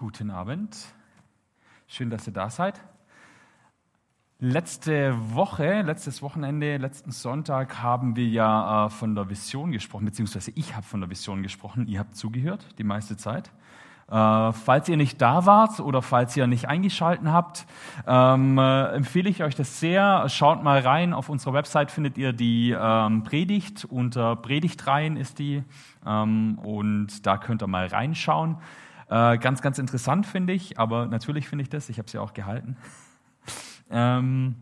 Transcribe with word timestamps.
Guten 0.00 0.30
Abend. 0.30 0.78
Schön, 1.86 2.08
dass 2.08 2.26
ihr 2.26 2.32
da 2.32 2.48
seid. 2.48 2.80
Letzte 4.38 5.14
Woche, 5.34 5.82
letztes 5.82 6.22
Wochenende, 6.22 6.78
letzten 6.78 7.10
Sonntag 7.10 7.82
haben 7.82 8.16
wir 8.16 8.26
ja 8.26 8.86
äh, 8.86 8.88
von 8.88 9.14
der 9.14 9.28
Vision 9.28 9.72
gesprochen, 9.72 10.06
beziehungsweise 10.06 10.52
ich 10.54 10.74
habe 10.74 10.86
von 10.86 11.02
der 11.02 11.10
Vision 11.10 11.42
gesprochen. 11.42 11.86
Ihr 11.86 11.98
habt 11.98 12.16
zugehört 12.16 12.64
die 12.78 12.82
meiste 12.82 13.18
Zeit. 13.18 13.52
Äh, 14.08 14.52
falls 14.52 14.88
ihr 14.88 14.96
nicht 14.96 15.20
da 15.20 15.44
wart 15.44 15.80
oder 15.80 16.00
falls 16.00 16.34
ihr 16.34 16.46
nicht 16.46 16.66
eingeschalten 16.66 17.30
habt, 17.30 17.66
ähm, 18.06 18.56
äh, 18.56 18.86
empfehle 18.94 19.28
ich 19.28 19.42
euch 19.42 19.54
das 19.54 19.80
sehr. 19.80 20.30
Schaut 20.30 20.62
mal 20.62 20.80
rein. 20.80 21.12
Auf 21.12 21.28
unserer 21.28 21.52
Website 21.52 21.90
findet 21.90 22.16
ihr 22.16 22.32
die 22.32 22.70
ähm, 22.70 23.22
Predigt. 23.22 23.84
Unter 23.84 24.34
Predigtreihen 24.36 25.18
ist 25.18 25.38
die. 25.38 25.62
Ähm, 26.06 26.58
und 26.58 27.26
da 27.26 27.36
könnt 27.36 27.62
ihr 27.62 27.66
mal 27.66 27.86
reinschauen. 27.86 28.56
Äh, 29.10 29.38
ganz, 29.38 29.60
ganz 29.60 29.78
interessant 29.78 30.24
finde 30.24 30.52
ich, 30.52 30.78
aber 30.78 31.06
natürlich 31.06 31.48
finde 31.48 31.62
ich 31.62 31.68
das. 31.68 31.88
Ich 31.88 31.98
habe 31.98 32.08
sie 32.08 32.16
ja 32.16 32.22
auch 32.22 32.32
gehalten. 32.32 32.76
ähm, 33.90 34.54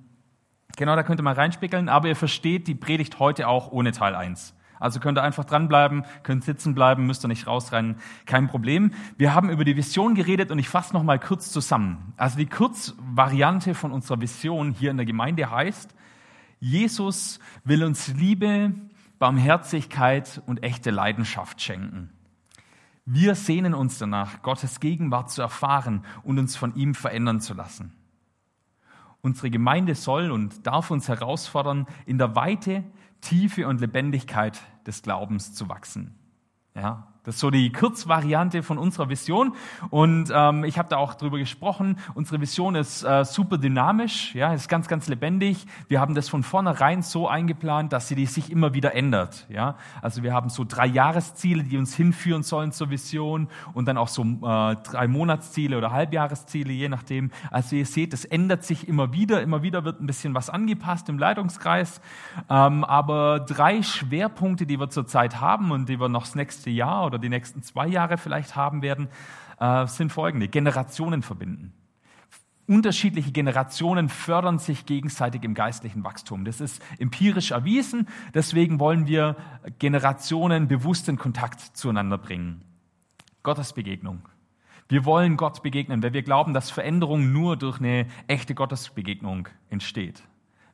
genau, 0.77 0.97
da 0.97 1.03
könnt 1.03 1.21
ihr 1.21 1.23
mal 1.23 1.35
reinspiegeln. 1.35 1.91
Aber 1.91 2.09
ihr 2.09 2.17
versteht 2.17 2.67
die 2.67 2.75
Predigt 2.75 3.19
heute 3.19 3.47
auch 3.47 3.71
ohne 3.71 3.93
Teil 3.93 4.15
1. 4.15 4.55
Also 4.81 5.01
könnt 5.01 5.19
ihr 5.19 5.23
einfach 5.23 5.45
dranbleiben, 5.45 6.05
könnt 6.23 6.45
sitzen 6.45 6.75
bleiben, 6.75 7.07
müsst 7.07 7.25
ihr 7.25 7.29
nicht 7.29 7.47
rausrennen, 7.47 7.97
kein 8.27 8.47
Problem. 8.47 8.93
Wir 9.17 9.35
haben 9.35 9.51
über 9.51 9.65
die 9.65 9.77
Vision 9.77 10.15
geredet 10.15 10.51
und 10.51 10.59
ich 10.59 10.69
fasse 10.69 10.95
noch 10.95 11.03
mal 11.03 11.19
kurz 11.19 11.51
zusammen. 11.51 12.15
Also 12.17 12.39
die 12.39 12.47
Kurzvariante 12.47 13.75
von 13.75 13.93
unserer 13.93 14.21
Vision 14.21 14.73
hier 14.73 14.93
in 14.93 14.97
der 14.97 15.05
Gemeinde 15.05 15.51
heißt, 15.51 15.95
Jesus 16.61 17.39
will 17.65 17.85
uns 17.85 18.09
Liebe, 18.15 18.73
Barmherzigkeit 19.19 20.41
und 20.47 20.63
echte 20.63 20.91
Leidenschaft 20.91 21.61
schenken. 21.61 22.11
Wir 23.11 23.35
sehnen 23.37 23.73
uns 23.73 23.97
danach, 23.97 24.43
Gottes 24.43 24.81
Gegenwart 24.81 25.31
zu 25.31 25.41
erfahren 25.41 26.05
und 26.25 26.39
uns 26.39 26.57
von 26.57 26.75
ihm 26.75 26.95
verändern 26.95 27.41
zu 27.41 27.55
lassen. 27.55 27.95
Unsere 29.23 29.49
Gemeinde 29.49 29.95
soll 29.95 30.31
und 30.31 30.67
darf 30.67 30.91
uns 30.91 31.09
herausfordern, 31.09 31.87
in 32.05 32.19
der 32.19 32.37
Weite 32.37 32.85
Tiefe 33.23 33.67
und 33.67 33.81
Lebendigkeit 33.81 34.61
des 34.87 35.01
Glaubens 35.01 35.55
zu 35.55 35.71
wachsen. 35.71 36.17
Ja, 36.75 37.15
das 37.25 37.35
ist 37.35 37.41
so 37.41 37.51
die 37.51 37.71
Kurzvariante 37.71 38.63
von 38.63 38.79
unserer 38.79 39.09
Vision. 39.09 39.55
Und 39.91 40.33
ähm, 40.35 40.65
ich 40.65 40.79
habe 40.79 40.89
da 40.89 40.97
auch 40.97 41.15
drüber 41.15 41.39
gesprochen. 41.39 41.99
Unsere 42.15 42.41
Vision 42.41 42.75
ist 42.75 43.03
äh, 43.03 43.25
super 43.25 43.59
dynamisch, 43.59 44.35
ja, 44.35 44.55
ist 44.55 44.69
ganz, 44.69 44.89
ganz 44.89 45.09
lebendig. 45.09 45.67
Wir 45.89 46.01
haben 46.01 46.15
das 46.15 46.29
von 46.29 46.43
vornherein 46.43 47.03
so 47.03 47.29
eingeplant, 47.29 47.93
dass 47.93 48.09
sie 48.09 48.25
sich 48.27 48.51
immer 48.51 48.73
wieder 48.73 48.95
ändert. 48.95 49.47
Ja, 49.51 49.77
also 50.01 50.23
wir 50.23 50.33
haben 50.33 50.49
so 50.49 50.65
drei 50.67 50.87
Jahresziele, 50.87 51.65
die 51.65 51.77
uns 51.77 51.95
hinführen 51.95 52.43
sollen 52.43 52.73
zur 52.73 52.91
Vision 52.91 53.49
und 53.75 53.87
dann 53.87 53.99
auch 53.99 54.09
so 54.09 54.23
äh, 54.23 54.77
drei 54.77 55.07
Monatsziele 55.07 55.77
oder 55.77 55.93
Halbjahresziele, 55.93 56.73
je 56.73 56.89
nachdem. 56.89 57.31
Also 57.51 57.77
ihr 57.77 57.87
seht, 57.87 58.15
es 58.15 58.25
ändert 58.25 58.65
sich 58.65 58.89
immer 58.89 59.13
wieder. 59.13 59.43
Immer 59.43 59.63
wieder 59.63 59.85
wird 59.85 60.01
ein 60.01 60.07
bisschen 60.07 60.35
was 60.35 60.49
angepasst 60.49 61.09
im 61.09 61.19
Leitungskreis. 61.19 62.01
Ähm, 62.49 62.85
aber 62.85 63.41
drei 63.41 63.83
Schwerpunkte, 63.83 64.65
die 64.65 64.81
wir 64.81 64.89
zurzeit 64.89 65.41
haben 65.41 65.73
und 65.73 65.89
die 65.89 66.01
wir 66.01 66.09
noch 66.09 66.23
das 66.23 66.35
nächste 66.35 66.71
Jahr 66.71 67.05
oder 67.05 67.18
oder 67.19 67.23
die 67.23 67.29
nächsten 67.29 67.63
zwei 67.63 67.87
Jahre 67.87 68.17
vielleicht 68.17 68.57
haben 68.57 68.83
werden, 68.83 69.09
äh, 69.61 69.87
sind 69.87 70.13
folgende. 70.13 70.49
Generationen 70.49 71.23
verbinden. 71.23 71.73
Unterschiedliche 72.67 73.33
Generationen 73.33 74.11
fördern 74.11 74.59
sich 74.59 74.85
gegenseitig 74.85 75.43
im 75.43 75.55
geistlichen 75.55 76.05
Wachstum. 76.05 76.45
Das 76.45 76.61
ist 76.61 76.83
empirisch 76.99 77.51
erwiesen. 77.51 78.09
Deswegen 78.35 78.79
wollen 78.79 79.07
wir 79.07 79.37
Generationen 79.79 80.69
bewusst 80.69 81.09
in 81.09 81.17
Kontakt 81.17 81.61
zueinander 81.61 82.19
bringen. 82.19 82.63
Gottesbegegnung. 83.43 84.29
Wir 84.91 85.07
wollen 85.07 85.39
Gott 85.39 85.63
begegnen, 85.63 86.03
weil 86.03 86.13
wir 86.13 86.23
glauben, 86.23 86.53
dass 86.53 86.71
Veränderung 86.71 87.33
nur 87.33 87.57
durch 87.57 87.79
eine 87.79 88.07
echte 88.27 88.55
Gottesbegegnung 88.55 89.49
entsteht. 89.71 90.23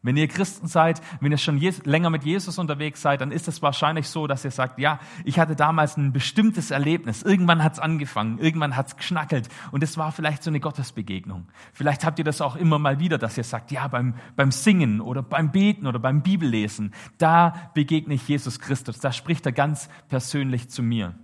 Wenn 0.04 0.19
ihr 0.19 0.28
Christen 0.28 0.69
seid, 0.69 1.00
wenn 1.20 1.32
ihr 1.32 1.38
schon 1.38 1.59
länger 1.59 2.10
mit 2.10 2.25
Jesus 2.25 2.59
unterwegs 2.59 3.00
seid, 3.00 3.22
dann 3.22 3.32
ist 3.32 3.48
es 3.48 3.62
wahrscheinlich 3.62 4.06
so, 4.06 4.26
dass 4.26 4.44
ihr 4.44 4.50
sagt, 4.50 4.78
ja, 4.78 5.00
ich 5.25 5.38
hatte 5.38 5.56
damals 5.56 5.97
ein 5.97 6.12
bestimmtes 6.12 6.70
Erlebnis. 6.70 7.22
Irgendwann 7.22 7.65
hat's 7.65 7.78
angefangen, 7.78 8.38
irgendwann 8.38 8.76
hat's 8.76 8.98
geschnackelt 8.98 9.48
und 9.72 9.82
es 9.82 9.97
war 9.97 10.12
vielleicht 10.12 10.43
so 10.43 10.50
eine 10.50 10.60
Gottesbegegnung. 10.60 11.47
Vielleicht 11.72 12.04
habt 12.04 12.19
ihr 12.19 12.25
das 12.25 12.43
auch 12.43 12.54
immer 12.54 12.78
mal 12.78 13.00
wieder, 13.00 13.16
dass 13.16 13.38
ihr 13.38 13.44
sagt, 13.44 13.72
ja, 13.72 13.88
beim, 13.88 14.12
beim 14.37 14.53
Singen 14.53 15.00
oder 15.00 15.22
beim 15.22 15.53
Beten 15.53 15.87
oder 15.87 15.98
beim 15.98 16.22
Bibellesen, 16.22 16.93
da 17.16 17.70
begegne 17.72 18.12
ich 18.12 18.28
Jesus 18.28 18.59
Christus, 18.60 19.00
da 19.00 19.10
spricht 19.10 19.47
er 19.47 19.53
ganz 19.53 19.88
persönlich 20.10 20.69
zu 20.69 20.82
mir. 20.82 21.14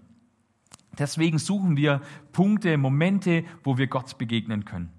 Deswegen 0.99 1.37
suchen 1.39 1.77
wir 1.77 2.01
Punkte, 2.33 2.79
Momente, 2.79 3.45
wo 3.63 3.77
wir 3.77 3.89
Gott 3.89 4.17
begegnen 4.17 4.65
können. 4.65 4.91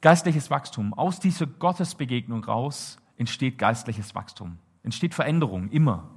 Geistliches 0.00 0.50
Wachstum. 0.50 0.94
Aus 0.94 1.20
dieser 1.20 1.46
Gottesbegegnung 1.46 2.44
raus 2.44 2.98
entsteht 3.16 3.58
geistliches 3.58 4.14
Wachstum. 4.14 4.58
Entsteht 4.82 5.14
Veränderung, 5.14 5.68
immer. 5.70 6.10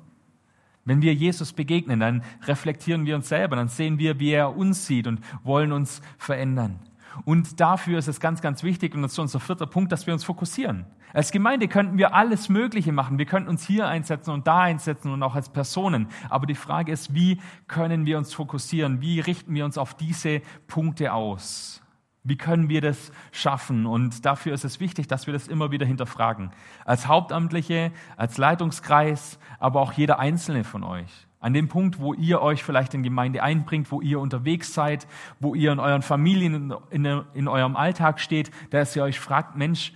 Wenn 0.85 1.01
wir 1.01 1.13
Jesus 1.13 1.53
begegnen, 1.53 1.99
dann 1.99 2.23
reflektieren 2.43 3.05
wir 3.05 3.15
uns 3.15 3.29
selber, 3.29 3.55
dann 3.55 3.67
sehen 3.67 3.99
wir, 3.99 4.19
wie 4.19 4.31
er 4.31 4.55
uns 4.55 4.85
sieht 4.85 5.07
und 5.07 5.21
wollen 5.43 5.71
uns 5.71 6.01
verändern. 6.17 6.79
Und 7.25 7.59
dafür 7.59 7.99
ist 7.99 8.07
es 8.07 8.19
ganz, 8.19 8.41
ganz 8.41 8.63
wichtig, 8.63 8.95
und 8.95 9.01
das 9.01 9.13
ist 9.13 9.19
unser 9.19 9.39
vierter 9.39 9.65
Punkt, 9.65 9.91
dass 9.91 10.07
wir 10.07 10.13
uns 10.13 10.23
fokussieren. 10.23 10.85
Als 11.13 11.31
Gemeinde 11.31 11.67
könnten 11.67 11.97
wir 11.97 12.13
alles 12.13 12.49
Mögliche 12.49 12.91
machen. 12.91 13.17
Wir 13.17 13.25
könnten 13.25 13.49
uns 13.49 13.65
hier 13.65 13.87
einsetzen 13.87 14.31
und 14.31 14.45
da 14.45 14.61
einsetzen 14.61 15.11
und 15.11 15.23
auch 15.23 15.35
als 15.35 15.49
Personen. 15.49 16.07
Aber 16.29 16.45
die 16.45 16.55
Frage 16.55 16.91
ist, 16.91 17.13
wie 17.13 17.41
können 17.67 18.05
wir 18.05 18.17
uns 18.17 18.33
fokussieren? 18.33 19.01
Wie 19.01 19.19
richten 19.19 19.53
wir 19.53 19.65
uns 19.65 19.77
auf 19.77 19.95
diese 19.95 20.41
Punkte 20.67 21.13
aus? 21.13 21.81
Wie 22.29 22.37
können 22.37 22.69
wir 22.69 22.81
das 22.81 23.11
schaffen? 23.31 23.87
Und 23.87 24.23
dafür 24.23 24.53
ist 24.53 24.63
es 24.63 24.79
wichtig, 24.79 25.07
dass 25.07 25.25
wir 25.25 25.33
das 25.33 25.47
immer 25.47 25.71
wieder 25.71 25.85
hinterfragen. 25.85 26.51
Als 26.85 27.07
Hauptamtliche, 27.07 27.91
als 28.17 28.37
Leitungskreis, 28.37 29.39
aber 29.59 29.81
auch 29.81 29.93
jeder 29.93 30.19
Einzelne 30.19 30.63
von 30.63 30.83
euch. 30.83 31.27
An 31.39 31.53
dem 31.53 31.69
Punkt, 31.69 31.99
wo 31.99 32.13
ihr 32.13 32.41
euch 32.41 32.63
vielleicht 32.63 32.93
in 32.93 33.01
Gemeinde 33.01 33.41
einbringt, 33.41 33.91
wo 33.91 34.01
ihr 34.01 34.19
unterwegs 34.19 34.73
seid, 34.73 35.07
wo 35.39 35.55
ihr 35.55 35.71
in 35.71 35.79
euren 35.79 36.01
Familien, 36.03 36.73
in, 36.91 37.05
in, 37.33 37.47
eurem 37.47 37.75
Alltag 37.75 38.19
steht, 38.19 38.51
dass 38.69 38.95
ihr 38.95 39.03
euch 39.03 39.19
fragt, 39.19 39.55
Mensch, 39.55 39.93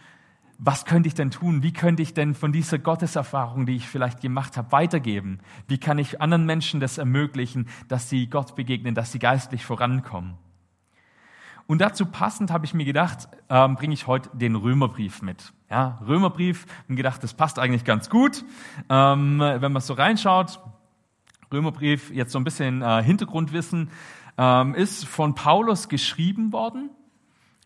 was 0.58 0.86
könnte 0.86 1.08
ich 1.08 1.14
denn 1.14 1.30
tun? 1.30 1.62
Wie 1.62 1.74
könnte 1.74 2.02
ich 2.02 2.14
denn 2.14 2.34
von 2.34 2.52
dieser 2.52 2.80
Gotteserfahrung, 2.80 3.66
die 3.66 3.76
ich 3.76 3.88
vielleicht 3.88 4.22
gemacht 4.22 4.58
habe, 4.58 4.72
weitergeben? 4.72 5.40
Wie 5.68 5.78
kann 5.78 6.00
ich 6.00 6.20
anderen 6.22 6.46
Menschen 6.46 6.80
das 6.80 6.98
ermöglichen, 6.98 7.68
dass 7.90 8.10
sie 8.10 8.28
Gott 8.28 8.56
begegnen, 8.56 8.96
dass 8.96 9.12
sie 9.12 9.20
geistlich 9.20 9.66
vorankommen? 9.66 10.38
Und 11.66 11.80
dazu 11.80 12.06
passend 12.06 12.52
habe 12.52 12.66
ich 12.66 12.74
mir 12.74 12.86
gedacht, 12.86 13.30
ähm, 13.50 13.76
bringe 13.76 13.94
ich 13.94 14.08
heute 14.08 14.30
den 14.34 14.56
Römerbrief 14.56 15.22
mit. 15.22 15.54
Ja, 15.70 16.00
Römerbrief, 16.06 16.66
und 16.88 16.98
gedacht, 16.98 17.24
das 17.24 17.34
passt 17.34 17.58
eigentlich 17.58 17.86
ganz 17.86 18.10
gut. 18.10 18.44
Ähm, 18.90 19.40
wenn 19.40 19.72
man 19.72 19.82
so 19.82 19.94
reinschaut, 19.94 20.60
Römerbrief, 21.52 22.12
jetzt 22.12 22.32
so 22.32 22.40
ein 22.40 22.44
bisschen 22.44 22.82
äh, 22.82 23.02
Hintergrundwissen, 23.04 23.90
ähm, 24.38 24.76
ist 24.76 25.06
von 25.06 25.36
Paulus 25.36 25.90
geschrieben 25.90 26.52
worden. 26.52 26.90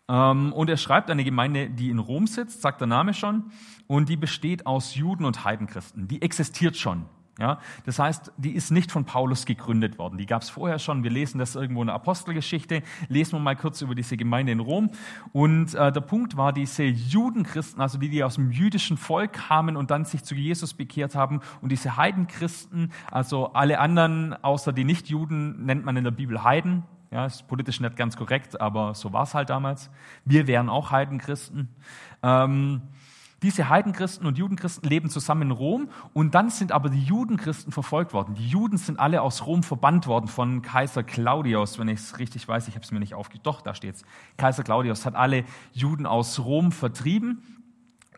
Ähm, 0.08 0.52
und 0.52 0.70
er 0.70 0.76
schreibt 0.76 1.10
eine 1.10 1.24
Gemeinde, 1.24 1.68
die 1.70 1.90
in 1.90 1.98
Rom 1.98 2.26
sitzt, 2.26 2.62
sagt 2.62 2.80
der 2.80 2.88
Name 2.88 3.14
schon, 3.14 3.50
und 3.86 4.08
die 4.08 4.16
besteht 4.16 4.66
aus 4.66 4.94
Juden 4.94 5.24
und 5.24 5.44
Heidenchristen. 5.44 6.08
Die 6.08 6.22
existiert 6.22 6.76
schon. 6.76 7.04
Ja, 7.38 7.60
das 7.86 8.00
heißt, 8.00 8.32
die 8.36 8.50
ist 8.50 8.72
nicht 8.72 8.90
von 8.90 9.04
Paulus 9.04 9.46
gegründet 9.46 9.96
worden. 9.96 10.18
Die 10.18 10.26
gab 10.26 10.42
es 10.42 10.50
vorher 10.50 10.80
schon. 10.80 11.04
Wir 11.04 11.10
lesen 11.10 11.38
das 11.38 11.54
irgendwo 11.54 11.82
in 11.82 11.86
der 11.86 11.94
Apostelgeschichte. 11.94 12.82
Lesen 13.08 13.34
wir 13.34 13.38
mal 13.38 13.54
kurz 13.54 13.80
über 13.80 13.94
diese 13.94 14.16
Gemeinde 14.16 14.50
in 14.50 14.58
Rom. 14.58 14.90
Und 15.32 15.72
äh, 15.74 15.92
der 15.92 16.00
Punkt 16.00 16.36
war, 16.36 16.52
diese 16.52 16.82
Judenchristen, 16.82 17.80
also 17.80 17.96
die, 17.96 18.08
die 18.08 18.24
aus 18.24 18.34
dem 18.34 18.50
jüdischen 18.50 18.96
Volk 18.96 19.34
kamen 19.34 19.76
und 19.76 19.92
dann 19.92 20.04
sich 20.04 20.24
zu 20.24 20.34
Jesus 20.34 20.74
bekehrt 20.74 21.14
haben, 21.14 21.40
und 21.62 21.70
diese 21.70 21.96
Heidenchristen, 21.96 22.92
also 23.08 23.52
alle 23.52 23.78
anderen 23.78 24.34
außer 24.42 24.72
die 24.72 24.84
Nichtjuden, 24.84 25.64
nennt 25.64 25.84
man 25.84 25.96
in 25.96 26.02
der 26.02 26.10
Bibel 26.10 26.42
Heiden. 26.42 26.82
Ja, 27.12 27.24
ist 27.24 27.46
politisch 27.46 27.80
nicht 27.80 27.96
ganz 27.96 28.16
korrekt, 28.16 28.60
aber 28.60 28.94
so 28.94 29.12
war 29.12 29.22
es 29.22 29.34
halt 29.34 29.48
damals. 29.48 29.90
Wir 30.24 30.46
wären 30.46 30.68
auch 30.68 30.90
Heidenchristen. 30.90 31.68
Ähm, 32.22 32.82
diese 33.42 33.68
Heidenchristen 33.68 34.26
und 34.26 34.36
Judenchristen 34.36 34.88
leben 34.88 35.10
zusammen 35.10 35.42
in 35.42 35.50
Rom 35.52 35.90
und 36.12 36.34
dann 36.34 36.50
sind 36.50 36.72
aber 36.72 36.88
die 36.88 37.02
Judenchristen 37.02 37.72
verfolgt 37.72 38.12
worden. 38.12 38.34
Die 38.34 38.48
Juden 38.48 38.78
sind 38.78 38.98
alle 38.98 39.22
aus 39.22 39.46
Rom 39.46 39.62
verbannt 39.62 40.08
worden 40.08 40.26
von 40.26 40.60
Kaiser 40.62 41.04
Claudius, 41.04 41.78
wenn 41.78 41.88
ich 41.88 42.00
es 42.00 42.18
richtig 42.18 42.48
weiß, 42.48 42.66
ich 42.66 42.74
habe 42.74 42.84
es 42.84 42.90
mir 42.90 42.98
nicht 42.98 43.14
aufgeschrieben, 43.14 43.44
doch, 43.44 43.60
da 43.60 43.74
steht's. 43.74 44.02
Kaiser 44.36 44.64
Claudius 44.64 45.06
hat 45.06 45.14
alle 45.14 45.44
Juden 45.72 46.04
aus 46.04 46.40
Rom 46.40 46.72
vertrieben 46.72 47.42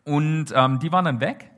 und 0.04 0.52
ähm, 0.54 0.78
die 0.78 0.90
waren 0.90 1.04
dann 1.04 1.20
weg. 1.20 1.50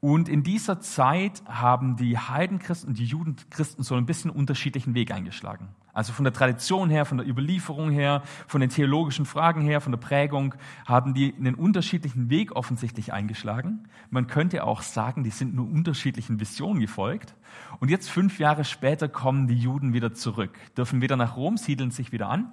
Und 0.00 0.28
in 0.28 0.44
dieser 0.44 0.80
Zeit 0.80 1.42
haben 1.46 1.96
die 1.96 2.16
Heidenchristen 2.16 2.90
und 2.90 2.98
die 2.98 3.04
Judenchristen 3.04 3.82
so 3.82 3.96
ein 3.96 4.06
bisschen 4.06 4.30
unterschiedlichen 4.30 4.94
Weg 4.94 5.10
eingeschlagen. 5.10 5.68
Also 5.92 6.12
von 6.12 6.24
der 6.24 6.32
Tradition 6.32 6.90
her, 6.90 7.04
von 7.04 7.18
der 7.18 7.26
Überlieferung 7.26 7.90
her, 7.90 8.22
von 8.46 8.60
den 8.60 8.70
theologischen 8.70 9.26
Fragen 9.26 9.62
her, 9.62 9.80
von 9.80 9.92
der 9.92 9.98
Prägung, 9.98 10.54
haben 10.86 11.14
die 11.14 11.34
einen 11.34 11.54
unterschiedlichen 11.54 12.30
Weg 12.30 12.54
offensichtlich 12.54 13.12
eingeschlagen. 13.12 13.88
Man 14.10 14.26
könnte 14.26 14.64
auch 14.64 14.82
sagen, 14.82 15.24
die 15.24 15.30
sind 15.30 15.54
nur 15.54 15.68
unterschiedlichen 15.68 16.40
Visionen 16.40 16.80
gefolgt. 16.80 17.34
Und 17.80 17.90
jetzt 17.90 18.10
fünf 18.10 18.38
Jahre 18.38 18.64
später 18.64 19.08
kommen 19.08 19.48
die 19.48 19.56
Juden 19.56 19.92
wieder 19.92 20.12
zurück, 20.12 20.58
dürfen 20.76 21.02
wieder 21.02 21.16
nach 21.16 21.36
Rom, 21.36 21.56
siedeln 21.56 21.90
sich 21.90 22.12
wieder 22.12 22.28
an. 22.28 22.52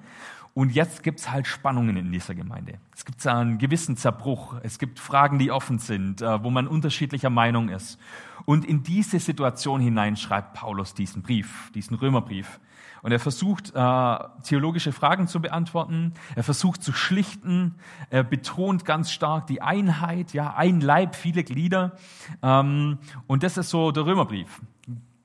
Und 0.56 0.74
jetzt 0.74 1.04
gibt's 1.04 1.30
halt 1.30 1.48
Spannungen 1.48 1.98
in 1.98 2.14
dieser 2.14 2.34
Gemeinde. 2.34 2.80
Es 2.96 3.04
gibt 3.04 3.28
einen 3.28 3.58
gewissen 3.58 3.98
Zerbruch. 3.98 4.56
Es 4.64 4.80
gibt 4.80 5.00
Fragen, 5.00 5.38
die 5.38 5.52
offen 5.52 5.80
sind, 5.80 6.22
äh, 6.22 6.42
wo 6.46 6.50
man 6.50 6.66
unterschiedlicher 6.66 7.30
Meinung 7.30 7.68
ist. 7.68 8.00
Und 8.46 8.64
in 8.64 8.82
diese 8.82 9.20
Situation 9.20 9.82
hinein 9.82 10.16
schreibt 10.16 10.54
Paulus 10.54 10.94
diesen 10.94 11.24
Brief, 11.24 11.72
diesen 11.76 11.98
Römerbrief. 11.98 12.62
Und 13.02 13.12
er 13.12 13.20
versucht, 13.20 13.74
äh, 13.76 14.18
theologische 14.44 14.94
Fragen 14.94 15.28
zu 15.28 15.42
beantworten. 15.42 16.14
Er 16.36 16.44
versucht 16.44 16.82
zu 16.82 16.94
schlichten. 16.94 17.76
Er 18.10 18.24
betont 18.24 18.86
ganz 18.86 19.12
stark 19.12 19.48
die 19.48 19.62
Einheit, 19.62 20.32
ja, 20.32 20.56
ein 20.56 20.80
Leib, 20.80 21.18
viele 21.18 21.44
Glieder. 21.44 21.98
Ähm, 22.42 23.00
und 23.28 23.44
das 23.44 23.58
ist 23.58 23.72
so 23.72 23.92
der 23.92 24.06
Römerbrief. 24.06 24.62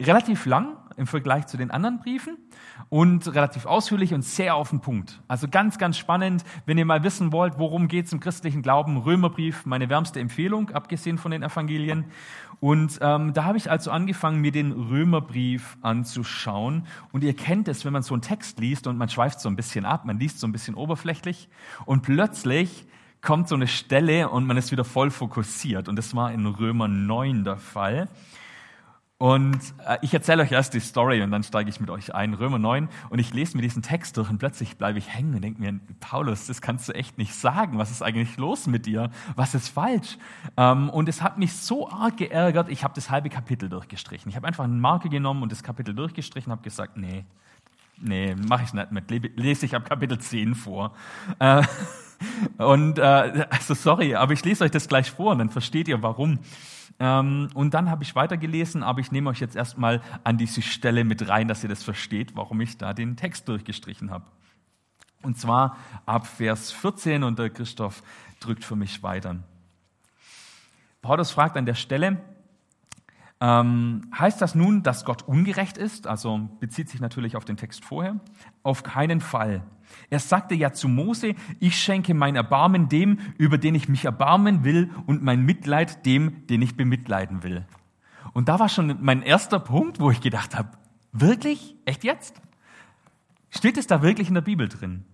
Relativ 0.00 0.44
lang 0.46 0.76
im 1.00 1.06
Vergleich 1.06 1.46
zu 1.46 1.56
den 1.56 1.70
anderen 1.70 1.98
Briefen 1.98 2.36
und 2.90 3.34
relativ 3.34 3.64
ausführlich 3.64 4.12
und 4.12 4.22
sehr 4.22 4.54
auf 4.54 4.68
den 4.68 4.80
Punkt. 4.80 5.22
Also 5.28 5.48
ganz, 5.48 5.78
ganz 5.78 5.96
spannend. 5.96 6.44
Wenn 6.66 6.76
ihr 6.76 6.84
mal 6.84 7.02
wissen 7.02 7.32
wollt, 7.32 7.58
worum 7.58 7.88
geht 7.88 8.06
es 8.06 8.12
im 8.12 8.20
christlichen 8.20 8.60
Glauben, 8.60 8.98
Römerbrief, 8.98 9.64
meine 9.64 9.88
wärmste 9.88 10.20
Empfehlung, 10.20 10.70
abgesehen 10.70 11.16
von 11.16 11.30
den 11.30 11.42
Evangelien. 11.42 12.04
Und 12.60 12.98
ähm, 13.00 13.32
da 13.32 13.44
habe 13.44 13.56
ich 13.56 13.70
also 13.70 13.90
angefangen, 13.90 14.42
mir 14.42 14.52
den 14.52 14.72
Römerbrief 14.72 15.78
anzuschauen. 15.80 16.86
Und 17.12 17.24
ihr 17.24 17.34
kennt 17.34 17.66
es, 17.68 17.86
wenn 17.86 17.94
man 17.94 18.02
so 18.02 18.12
einen 18.12 18.22
Text 18.22 18.60
liest 18.60 18.86
und 18.86 18.98
man 18.98 19.08
schweift 19.08 19.40
so 19.40 19.48
ein 19.48 19.56
bisschen 19.56 19.86
ab, 19.86 20.04
man 20.04 20.18
liest 20.18 20.38
so 20.38 20.46
ein 20.46 20.52
bisschen 20.52 20.74
oberflächlich 20.74 21.48
und 21.86 22.02
plötzlich 22.02 22.86
kommt 23.22 23.48
so 23.48 23.54
eine 23.54 23.66
Stelle 23.66 24.28
und 24.28 24.46
man 24.46 24.58
ist 24.58 24.70
wieder 24.70 24.84
voll 24.84 25.10
fokussiert. 25.10 25.88
Und 25.88 25.96
das 25.96 26.14
war 26.14 26.30
in 26.30 26.44
Römer 26.46 26.88
9 26.88 27.44
der 27.44 27.56
Fall. 27.56 28.08
Und 29.20 29.60
äh, 29.86 29.98
ich 30.00 30.14
erzähle 30.14 30.42
euch 30.42 30.50
erst 30.50 30.72
die 30.72 30.80
Story 30.80 31.20
und 31.20 31.30
dann 31.30 31.42
steige 31.42 31.68
ich 31.68 31.78
mit 31.78 31.90
euch 31.90 32.14
ein, 32.14 32.32
Römer 32.32 32.58
9, 32.58 32.88
und 33.10 33.18
ich 33.18 33.34
lese 33.34 33.54
mir 33.54 33.62
diesen 33.62 33.82
Text 33.82 34.16
durch 34.16 34.30
und 34.30 34.38
plötzlich 34.38 34.78
bleibe 34.78 34.98
ich 34.98 35.12
hängen 35.12 35.34
und 35.34 35.42
denke 35.42 35.60
mir, 35.60 35.78
Paulus, 36.00 36.46
das 36.46 36.62
kannst 36.62 36.88
du 36.88 36.94
echt 36.94 37.18
nicht 37.18 37.34
sagen. 37.34 37.76
Was 37.76 37.90
ist 37.90 38.00
eigentlich 38.00 38.38
los 38.38 38.66
mit 38.66 38.86
dir? 38.86 39.10
Was 39.36 39.54
ist 39.54 39.68
falsch? 39.68 40.16
Ähm, 40.56 40.88
und 40.88 41.06
es 41.06 41.20
hat 41.20 41.36
mich 41.36 41.52
so 41.52 41.90
arg 41.90 42.16
geärgert, 42.16 42.70
ich 42.70 42.82
habe 42.82 42.94
das 42.94 43.10
halbe 43.10 43.28
Kapitel 43.28 43.68
durchgestrichen. 43.68 44.30
Ich 44.30 44.36
habe 44.36 44.46
einfach 44.46 44.64
eine 44.64 44.72
Marke 44.72 45.10
genommen 45.10 45.42
und 45.42 45.52
das 45.52 45.62
Kapitel 45.62 45.94
durchgestrichen, 45.94 46.50
habe 46.50 46.62
gesagt, 46.62 46.96
nee, 46.96 47.26
nee, 47.98 48.34
mache 48.34 48.64
ich 48.64 48.72
nicht 48.72 48.90
mit, 48.90 49.10
lese 49.10 49.66
ich 49.66 49.76
ab 49.76 49.86
Kapitel 49.86 50.18
10 50.18 50.54
vor. 50.54 50.94
Äh, 51.40 51.62
und 52.58 52.98
äh, 52.98 53.46
also 53.50 53.74
sorry, 53.74 54.14
aber 54.14 54.32
ich 54.32 54.44
lese 54.44 54.64
euch 54.64 54.70
das 54.70 54.88
gleich 54.88 55.10
vor 55.10 55.32
und 55.32 55.38
dann 55.38 55.50
versteht 55.50 55.88
ihr, 55.88 56.02
warum. 56.02 56.38
Ähm, 56.98 57.48
und 57.54 57.72
dann 57.74 57.90
habe 57.90 58.02
ich 58.02 58.14
weitergelesen, 58.14 58.82
aber 58.82 59.00
ich 59.00 59.10
nehme 59.10 59.30
euch 59.30 59.40
jetzt 59.40 59.56
erstmal 59.56 60.02
an 60.22 60.36
diese 60.36 60.62
Stelle 60.62 61.04
mit 61.04 61.28
rein, 61.28 61.48
dass 61.48 61.62
ihr 61.62 61.68
das 61.68 61.82
versteht, 61.82 62.36
warum 62.36 62.60
ich 62.60 62.76
da 62.76 62.92
den 62.92 63.16
Text 63.16 63.48
durchgestrichen 63.48 64.10
habe. 64.10 64.24
Und 65.22 65.38
zwar 65.38 65.76
ab 66.06 66.26
Vers 66.26 66.72
14 66.72 67.24
und 67.24 67.38
der 67.38 67.50
Christoph 67.50 68.02
drückt 68.40 68.64
für 68.64 68.76
mich 68.76 69.02
weiter. 69.02 69.36
Paulus 71.02 71.30
fragt 71.30 71.56
an 71.56 71.66
der 71.66 71.74
Stelle, 71.74 72.18
ähm, 73.40 74.02
heißt 74.16 74.42
das 74.42 74.54
nun, 74.54 74.82
dass 74.82 75.04
Gott 75.04 75.22
ungerecht 75.22 75.78
ist? 75.78 76.06
Also 76.06 76.50
bezieht 76.60 76.90
sich 76.90 77.00
natürlich 77.00 77.36
auf 77.36 77.46
den 77.46 77.56
Text 77.56 77.84
vorher. 77.84 78.20
Auf 78.62 78.82
keinen 78.82 79.20
Fall. 79.20 79.62
Er 80.10 80.18
sagte 80.18 80.54
ja 80.54 80.72
zu 80.72 80.88
Mose, 80.88 81.34
ich 81.58 81.78
schenke 81.78 82.12
mein 82.12 82.36
Erbarmen 82.36 82.88
dem, 82.88 83.18
über 83.38 83.56
den 83.56 83.74
ich 83.74 83.88
mich 83.88 84.04
erbarmen 84.04 84.62
will, 84.62 84.90
und 85.06 85.22
mein 85.22 85.44
Mitleid 85.44 86.04
dem, 86.04 86.46
den 86.48 86.60
ich 86.62 86.76
bemitleiden 86.76 87.42
will. 87.42 87.66
Und 88.34 88.48
da 88.48 88.60
war 88.60 88.68
schon 88.68 88.98
mein 89.00 89.22
erster 89.22 89.58
Punkt, 89.58 90.00
wo 90.00 90.10
ich 90.10 90.20
gedacht 90.20 90.56
habe, 90.56 90.70
wirklich? 91.12 91.76
Echt 91.86 92.04
jetzt? 92.04 92.40
Steht 93.48 93.78
es 93.78 93.86
da 93.86 94.02
wirklich 94.02 94.28
in 94.28 94.34
der 94.34 94.42
Bibel 94.42 94.68
drin? 94.68 95.04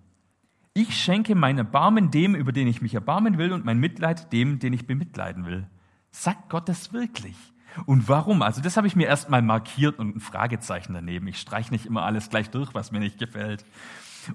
Ich 0.75 0.95
schenke 1.01 1.35
mein 1.35 1.57
Erbarmen 1.57 2.11
dem, 2.11 2.35
über 2.35 2.53
den 2.53 2.67
ich 2.67 2.83
mich 2.83 2.95
erbarmen 2.95 3.39
will, 3.39 3.53
und 3.53 3.65
mein 3.65 3.79
Mitleid 3.79 4.33
dem, 4.33 4.59
den 4.59 4.73
ich 4.73 4.87
bemitleiden 4.87 5.47
will. 5.47 5.69
Sagt 6.11 6.51
Gott 6.51 6.69
das 6.69 6.93
wirklich? 6.93 7.37
Und 7.85 8.09
warum? 8.09 8.43
Also 8.43 8.63
das 8.63 8.77
habe 8.77 8.87
ich 8.87 8.97
mir 8.97 9.07
erstmal 9.07 9.43
markiert 9.43 9.99
und 9.99 10.17
ein 10.17 10.21
Fragezeichen 10.21 10.95
daneben. 10.95 11.27
Ich 11.29 11.39
streiche 11.41 11.71
nicht 11.71 11.87
immer 11.87 12.05
alles 12.05 12.31
gleich 12.31 12.51
durch, 12.51 12.75
was 12.75 12.93
mir 12.93 13.01
nicht 13.01 13.19
gefällt. 13.19 13.65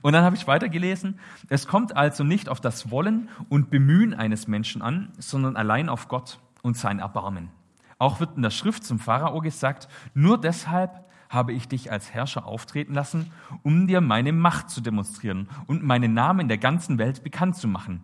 Und 0.01 0.13
dann 0.13 0.23
habe 0.23 0.35
ich 0.35 0.47
weitergelesen, 0.47 1.19
es 1.49 1.67
kommt 1.67 1.97
also 1.97 2.23
nicht 2.23 2.47
auf 2.47 2.61
das 2.61 2.91
Wollen 2.91 3.29
und 3.49 3.69
Bemühen 3.69 4.13
eines 4.13 4.47
Menschen 4.47 4.81
an, 4.81 5.11
sondern 5.17 5.57
allein 5.57 5.89
auf 5.89 6.07
Gott 6.07 6.39
und 6.61 6.77
sein 6.77 6.99
Erbarmen. 6.99 7.49
Auch 7.97 8.19
wird 8.19 8.35
in 8.35 8.41
der 8.41 8.51
Schrift 8.51 8.83
zum 8.83 8.99
Pharao 8.99 9.41
gesagt, 9.41 9.87
nur 10.13 10.39
deshalb 10.39 11.05
habe 11.29 11.53
ich 11.53 11.67
dich 11.67 11.91
als 11.91 12.13
Herrscher 12.13 12.45
auftreten 12.45 12.93
lassen, 12.93 13.31
um 13.63 13.87
dir 13.87 14.01
meine 14.01 14.33
Macht 14.33 14.69
zu 14.69 14.81
demonstrieren 14.81 15.49
und 15.67 15.83
meinen 15.83 16.13
Namen 16.13 16.41
in 16.41 16.47
der 16.47 16.57
ganzen 16.57 16.97
Welt 16.97 17.23
bekannt 17.23 17.55
zu 17.55 17.67
machen. 17.67 18.03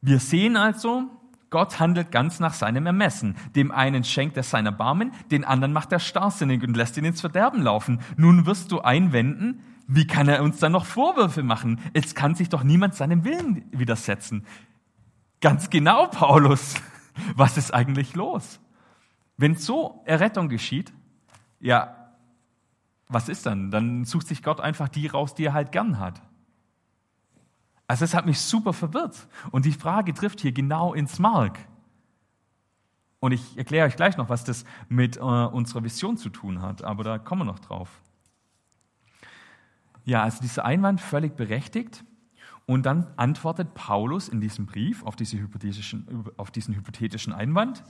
Wir 0.00 0.18
sehen 0.18 0.56
also, 0.56 1.04
Gott 1.52 1.78
handelt 1.78 2.10
ganz 2.10 2.40
nach 2.40 2.54
seinem 2.54 2.86
Ermessen. 2.86 3.36
Dem 3.54 3.70
einen 3.70 4.02
schenkt 4.02 4.36
er 4.36 4.42
sein 4.42 4.66
Erbarmen, 4.66 5.12
den 5.30 5.44
anderen 5.44 5.72
macht 5.72 5.92
er 5.92 6.00
starrsinnig 6.00 6.64
und 6.64 6.76
lässt 6.76 6.96
ihn 6.96 7.04
ins 7.04 7.20
Verderben 7.20 7.62
laufen. 7.62 8.00
Nun 8.16 8.46
wirst 8.46 8.72
du 8.72 8.80
einwenden, 8.80 9.62
wie 9.86 10.06
kann 10.06 10.28
er 10.28 10.42
uns 10.42 10.58
dann 10.58 10.72
noch 10.72 10.86
Vorwürfe 10.86 11.42
machen? 11.42 11.78
Es 11.92 12.14
kann 12.14 12.34
sich 12.34 12.48
doch 12.48 12.64
niemand 12.64 12.94
seinem 12.94 13.24
Willen 13.24 13.64
widersetzen. 13.70 14.46
Ganz 15.40 15.70
genau, 15.70 16.06
Paulus. 16.06 16.74
Was 17.36 17.58
ist 17.58 17.74
eigentlich 17.74 18.14
los? 18.14 18.58
Wenn 19.36 19.54
so 19.54 20.02
Errettung 20.06 20.48
geschieht, 20.48 20.92
ja, 21.60 22.02
was 23.08 23.28
ist 23.28 23.44
dann? 23.44 23.70
Dann 23.70 24.06
sucht 24.06 24.28
sich 24.28 24.42
Gott 24.42 24.60
einfach 24.60 24.88
die 24.88 25.06
raus, 25.06 25.34
die 25.34 25.44
er 25.44 25.52
halt 25.52 25.70
gern 25.70 25.98
hat. 25.98 26.22
Also 27.92 28.06
es 28.06 28.14
hat 28.14 28.24
mich 28.24 28.40
super 28.40 28.72
verwirrt. 28.72 29.28
Und 29.50 29.66
die 29.66 29.72
Frage 29.72 30.14
trifft 30.14 30.40
hier 30.40 30.52
genau 30.52 30.94
ins 30.94 31.18
Mark. 31.18 31.58
Und 33.20 33.32
ich 33.32 33.58
erkläre 33.58 33.86
euch 33.86 33.96
gleich 33.96 34.16
noch, 34.16 34.30
was 34.30 34.44
das 34.44 34.64
mit 34.88 35.18
äh, 35.18 35.20
unserer 35.20 35.84
Vision 35.84 36.16
zu 36.16 36.30
tun 36.30 36.62
hat, 36.62 36.82
aber 36.82 37.04
da 37.04 37.18
kommen 37.18 37.42
wir 37.42 37.44
noch 37.44 37.58
drauf. 37.58 38.00
Ja, 40.06 40.22
also 40.22 40.40
dieser 40.40 40.64
Einwand 40.64 41.02
völlig 41.02 41.36
berechtigt. 41.36 42.02
Und 42.64 42.86
dann 42.86 43.08
antwortet 43.16 43.74
Paulus 43.74 44.30
in 44.30 44.40
diesem 44.40 44.64
Brief 44.64 45.02
auf, 45.02 45.14
diese 45.14 45.46
auf 46.38 46.50
diesen 46.50 46.74
hypothetischen 46.74 47.34
Einwand, 47.34 47.84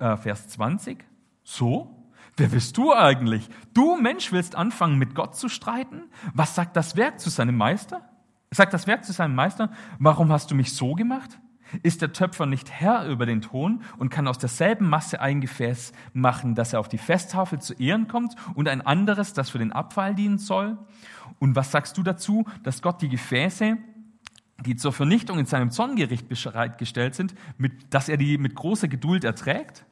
äh, 0.00 0.18
Vers 0.18 0.48
20, 0.48 1.02
so, 1.44 2.12
wer 2.36 2.48
bist 2.48 2.76
du 2.76 2.92
eigentlich? 2.92 3.48
Du 3.72 3.96
Mensch 3.96 4.32
willst 4.32 4.54
anfangen, 4.54 4.98
mit 4.98 5.14
Gott 5.14 5.34
zu 5.34 5.48
streiten? 5.48 6.10
Was 6.34 6.54
sagt 6.54 6.76
das 6.76 6.96
Werk 6.96 7.20
zu 7.20 7.30
seinem 7.30 7.56
Meister? 7.56 8.06
Sagt 8.54 8.72
das 8.72 8.86
Werk 8.86 9.04
zu 9.04 9.12
seinem 9.12 9.34
Meister, 9.34 9.70
warum 9.98 10.30
hast 10.30 10.50
du 10.50 10.54
mich 10.54 10.72
so 10.74 10.94
gemacht? 10.94 11.40
Ist 11.82 12.02
der 12.02 12.12
Töpfer 12.12 12.46
nicht 12.46 12.70
Herr 12.70 13.06
über 13.08 13.26
den 13.26 13.40
Ton 13.40 13.82
und 13.98 14.10
kann 14.10 14.28
aus 14.28 14.38
derselben 14.38 14.88
Masse 14.88 15.20
ein 15.20 15.40
Gefäß 15.40 15.92
machen, 16.12 16.54
dass 16.54 16.72
er 16.72 16.78
auf 16.78 16.88
die 16.88 16.98
Festtafel 16.98 17.58
zu 17.58 17.74
Ehren 17.74 18.06
kommt 18.06 18.36
und 18.54 18.68
ein 18.68 18.80
anderes, 18.80 19.32
das 19.32 19.50
für 19.50 19.58
den 19.58 19.72
Abfall 19.72 20.14
dienen 20.14 20.38
soll? 20.38 20.78
Und 21.40 21.56
was 21.56 21.72
sagst 21.72 21.98
du 21.98 22.04
dazu, 22.04 22.44
dass 22.62 22.80
Gott 22.80 23.02
die 23.02 23.08
Gefäße, 23.08 23.76
die 24.64 24.76
zur 24.76 24.92
Vernichtung 24.92 25.40
in 25.40 25.46
seinem 25.46 25.72
Zorngericht 25.72 26.28
bereitgestellt 26.28 27.16
sind, 27.16 27.34
mit, 27.58 27.92
dass 27.92 28.08
er 28.08 28.18
die 28.18 28.38
mit 28.38 28.54
großer 28.54 28.86
Geduld 28.86 29.24
erträgt? 29.24 29.84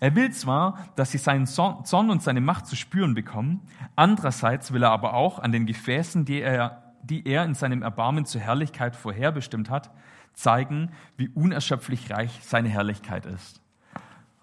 Er 0.00 0.14
will 0.14 0.30
zwar, 0.32 0.88
dass 0.96 1.10
sie 1.10 1.18
seinen 1.18 1.46
Zorn 1.46 2.10
und 2.10 2.22
seine 2.22 2.40
Macht 2.40 2.66
zu 2.66 2.76
spüren 2.76 3.14
bekommen, 3.14 3.60
andererseits 3.96 4.72
will 4.72 4.82
er 4.82 4.90
aber 4.90 5.12
auch 5.12 5.38
an 5.38 5.52
den 5.52 5.66
Gefäßen, 5.66 6.24
die 6.24 6.40
er, 6.40 6.87
die 7.08 7.26
er 7.26 7.44
in 7.44 7.54
seinem 7.54 7.82
Erbarmen 7.82 8.24
zur 8.24 8.40
Herrlichkeit 8.40 8.96
vorherbestimmt 8.96 9.70
hat, 9.70 9.90
zeigen, 10.34 10.92
wie 11.16 11.28
unerschöpflich 11.28 12.10
reich 12.10 12.40
seine 12.42 12.68
Herrlichkeit 12.68 13.26
ist. 13.26 13.60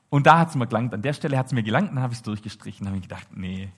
Und 0.09 0.27
da 0.27 0.39
hat 0.39 0.49
es 0.49 0.55
mir 0.55 0.67
gelangt, 0.67 0.93
an 0.93 1.01
der 1.01 1.13
Stelle 1.13 1.37
hat 1.37 1.47
es 1.47 1.53
mir 1.53 1.63
gelangt, 1.63 1.91
dann 1.91 1.99
habe 1.99 2.13
ich 2.13 2.19
es 2.19 2.23
durchgestrichen, 2.23 2.87
habe 2.87 2.97
ich 2.97 3.03
gedacht, 3.03 3.27
nee, 3.33 3.69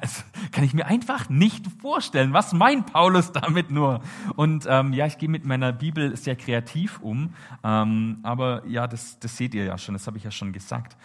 das 0.00 0.24
kann 0.52 0.64
ich 0.64 0.74
mir 0.74 0.86
einfach 0.86 1.28
nicht 1.28 1.66
vorstellen. 1.80 2.32
Was 2.32 2.52
meint 2.52 2.92
Paulus 2.92 3.32
damit 3.32 3.70
nur? 3.70 4.00
Und 4.36 4.66
ähm, 4.68 4.92
ja, 4.92 5.06
ich 5.06 5.18
gehe 5.18 5.28
mit 5.28 5.44
meiner 5.44 5.72
Bibel 5.72 6.16
sehr 6.16 6.36
kreativ 6.36 7.00
um, 7.00 7.34
ähm, 7.64 8.18
aber 8.22 8.66
ja, 8.66 8.86
das, 8.86 9.18
das 9.18 9.36
seht 9.36 9.54
ihr 9.54 9.64
ja 9.64 9.78
schon, 9.78 9.94
das 9.94 10.06
habe 10.06 10.16
ich 10.16 10.24
ja 10.24 10.30
schon 10.30 10.52
gesagt. 10.52 10.96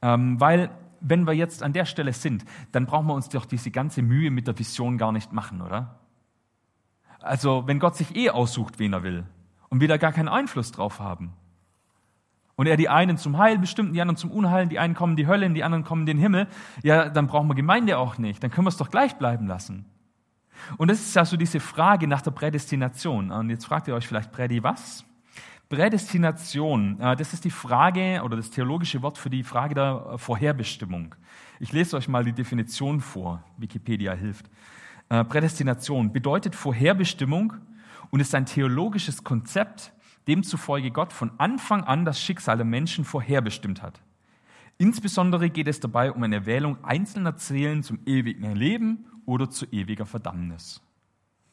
Ähm, 0.00 0.40
weil 0.40 0.70
wenn 1.00 1.26
wir 1.26 1.32
jetzt 1.32 1.62
an 1.62 1.72
der 1.72 1.84
Stelle 1.84 2.12
sind, 2.12 2.44
dann 2.70 2.86
brauchen 2.86 3.06
wir 3.06 3.14
uns 3.14 3.28
doch 3.28 3.44
diese 3.44 3.70
ganze 3.70 4.02
Mühe 4.02 4.30
mit 4.30 4.46
der 4.46 4.58
Vision 4.58 4.98
gar 4.98 5.12
nicht 5.12 5.32
machen, 5.32 5.60
oder? 5.60 5.98
Also 7.22 7.66
wenn 7.66 7.78
Gott 7.78 7.96
sich 7.96 8.14
eh 8.16 8.30
aussucht, 8.30 8.78
wen 8.78 8.92
er 8.92 9.02
will 9.02 9.24
und 9.68 9.80
wir 9.80 9.88
da 9.88 9.96
gar 9.96 10.12
keinen 10.12 10.28
Einfluss 10.28 10.72
drauf 10.72 11.00
haben, 11.00 11.32
und 12.54 12.66
er 12.66 12.76
die 12.76 12.88
einen 12.88 13.16
zum 13.16 13.38
Heil 13.38 13.58
bestimmt, 13.58 13.94
die 13.94 14.00
anderen 14.00 14.16
zum 14.16 14.30
Unheil, 14.30 14.66
die 14.66 14.78
einen 14.78 14.94
kommen 14.94 15.14
in 15.14 15.16
die 15.16 15.26
Hölle, 15.26 15.48
die 15.50 15.64
anderen 15.64 15.84
kommen 15.84 16.02
in 16.02 16.06
den 16.06 16.18
Himmel, 16.18 16.46
ja, 16.82 17.08
dann 17.08 17.26
brauchen 17.26 17.48
wir 17.48 17.54
Gemeinde 17.54 17.98
auch 17.98 18.18
nicht. 18.18 18.42
Dann 18.42 18.50
können 18.50 18.66
wir 18.66 18.68
es 18.68 18.76
doch 18.76 18.90
gleich 18.90 19.16
bleiben 19.16 19.46
lassen. 19.46 19.86
Und 20.76 20.88
das 20.88 21.00
ist 21.00 21.16
ja 21.16 21.24
so 21.24 21.36
diese 21.36 21.60
Frage 21.60 22.06
nach 22.06 22.22
der 22.22 22.30
Prädestination. 22.30 23.30
Und 23.30 23.50
jetzt 23.50 23.64
fragt 23.64 23.88
ihr 23.88 23.94
euch 23.94 24.06
vielleicht, 24.06 24.32
Prädi, 24.32 24.62
was? 24.62 25.04
Prädestination, 25.70 27.00
äh, 27.00 27.16
das 27.16 27.32
ist 27.32 27.44
die 27.46 27.50
Frage 27.50 28.20
oder 28.22 28.36
das 28.36 28.50
theologische 28.50 29.00
Wort 29.00 29.16
für 29.16 29.30
die 29.30 29.42
Frage 29.42 29.74
der 29.74 30.18
Vorherbestimmung. 30.18 31.14
Ich 31.58 31.72
lese 31.72 31.96
euch 31.96 32.08
mal 32.08 32.24
die 32.24 32.32
Definition 32.32 33.00
vor. 33.00 33.42
Wikipedia 33.56 34.12
hilft. 34.12 34.50
Äh, 35.12 35.24
Prädestination 35.24 36.10
bedeutet 36.10 36.56
Vorherbestimmung 36.56 37.52
und 38.08 38.20
ist 38.20 38.34
ein 38.34 38.46
theologisches 38.46 39.22
Konzept, 39.22 39.92
demzufolge 40.26 40.90
Gott 40.90 41.12
von 41.12 41.32
Anfang 41.36 41.84
an 41.84 42.06
das 42.06 42.18
Schicksal 42.18 42.56
der 42.56 42.64
Menschen 42.64 43.04
vorherbestimmt 43.04 43.82
hat. 43.82 44.00
Insbesondere 44.78 45.50
geht 45.50 45.68
es 45.68 45.80
dabei 45.80 46.12
um 46.12 46.22
eine 46.22 46.36
Erwählung 46.36 46.82
einzelner 46.82 47.34
Seelen 47.36 47.82
zum 47.82 47.98
ewigen 48.06 48.56
Leben 48.56 49.04
oder 49.26 49.50
zu 49.50 49.66
ewiger 49.66 50.06
Verdammnis. 50.06 50.80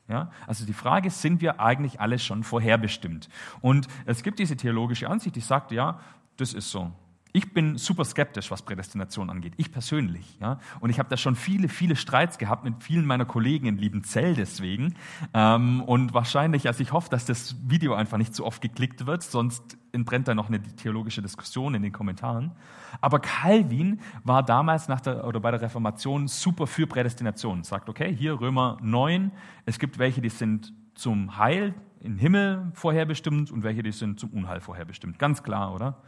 Ja, 0.07 0.31
also 0.47 0.65
die 0.65 0.71
Frage 0.71 1.09
sind 1.09 1.41
wir 1.41 1.59
eigentlich 1.59 1.99
alle 1.99 2.17
schon 2.17 2.45
vorherbestimmt? 2.45 3.27
Und 3.59 3.89
es 4.05 4.23
gibt 4.23 4.39
diese 4.39 4.55
theologische 4.55 5.09
Ansicht, 5.09 5.35
die 5.35 5.41
sagt, 5.41 5.73
ja, 5.73 5.99
das 6.37 6.53
ist 6.53 6.71
so. 6.71 6.93
Ich 7.31 7.53
bin 7.53 7.77
super 7.77 8.05
skeptisch, 8.05 8.49
was 8.49 8.63
Prädestination 8.63 9.29
angeht. 9.29 9.53
Ich 9.57 9.71
persönlich. 9.71 10.37
Ja? 10.41 10.59
Und 10.79 10.89
ich 10.89 10.97
habe 10.97 11.09
da 11.09 11.17
schon 11.17 11.35
viele, 11.35 11.69
viele 11.69 11.95
Streits 11.95 12.39
gehabt 12.39 12.63
mit 12.63 12.81
vielen 12.81 13.05
meiner 13.05 13.25
Kollegen 13.25 13.67
in 13.67 13.77
Liebenzell 13.77 14.33
deswegen. 14.33 14.95
Ähm, 15.35 15.81
und 15.81 16.15
wahrscheinlich, 16.15 16.65
also 16.65 16.81
ich 16.81 16.91
hoffe, 16.91 17.09
dass 17.11 17.25
das 17.25 17.55
Video 17.67 17.93
einfach 17.93 18.17
nicht 18.17 18.33
so 18.33 18.45
oft 18.45 18.61
geklickt 18.61 19.05
wird, 19.05 19.21
sonst 19.21 19.77
entbrennt 19.91 20.27
da 20.27 20.33
noch 20.33 20.47
eine 20.47 20.61
theologische 20.61 21.21
Diskussion 21.21 21.75
in 21.75 21.83
den 21.83 21.91
Kommentaren. 21.91 22.51
Aber 22.99 23.19
Calvin 23.19 23.99
war 24.23 24.41
damals 24.41 24.87
nach 24.87 25.01
der, 25.01 25.27
oder 25.27 25.39
bei 25.39 25.51
der 25.51 25.61
Reformation 25.61 26.27
super 26.27 26.65
für 26.65 26.87
Prädestination. 26.87 27.63
Sagt, 27.63 27.89
okay, 27.89 28.15
hier 28.15 28.39
Römer 28.39 28.77
9, 28.81 29.31
es 29.65 29.77
gibt 29.77 29.99
welche, 29.99 30.21
die 30.21 30.29
sind 30.29 30.73
zum 30.95 31.37
Heil 31.37 31.75
im 32.01 32.17
Himmel 32.17 32.71
vorherbestimmt 32.73 33.51
und 33.51 33.61
welche, 33.63 33.83
die 33.83 33.91
sind 33.91 34.19
zum 34.19 34.31
Unheil 34.31 34.61
vorherbestimmt. 34.61 35.19
Ganz 35.19 35.43
klar, 35.43 35.73
oder? 35.73 36.01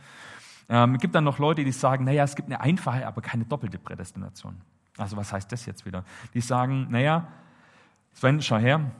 Ähm, 0.69 0.95
es 0.95 1.01
gibt 1.01 1.15
dann 1.15 1.23
noch 1.23 1.39
Leute, 1.39 1.63
die 1.63 1.71
sagen, 1.71 2.05
naja, 2.05 2.23
es 2.23 2.35
gibt 2.35 2.47
eine 2.47 2.61
einfache, 2.61 3.05
aber 3.05 3.21
keine 3.21 3.45
doppelte 3.45 3.77
Prädestination. 3.77 4.61
Also 4.97 5.17
was 5.17 5.33
heißt 5.33 5.51
das 5.51 5.65
jetzt 5.65 5.85
wieder? 5.85 6.03
Die 6.33 6.41
sagen, 6.41 6.87
naja, 6.89 7.27
Sven, 8.13 8.41
schau 8.41 8.57
her, 8.57 8.91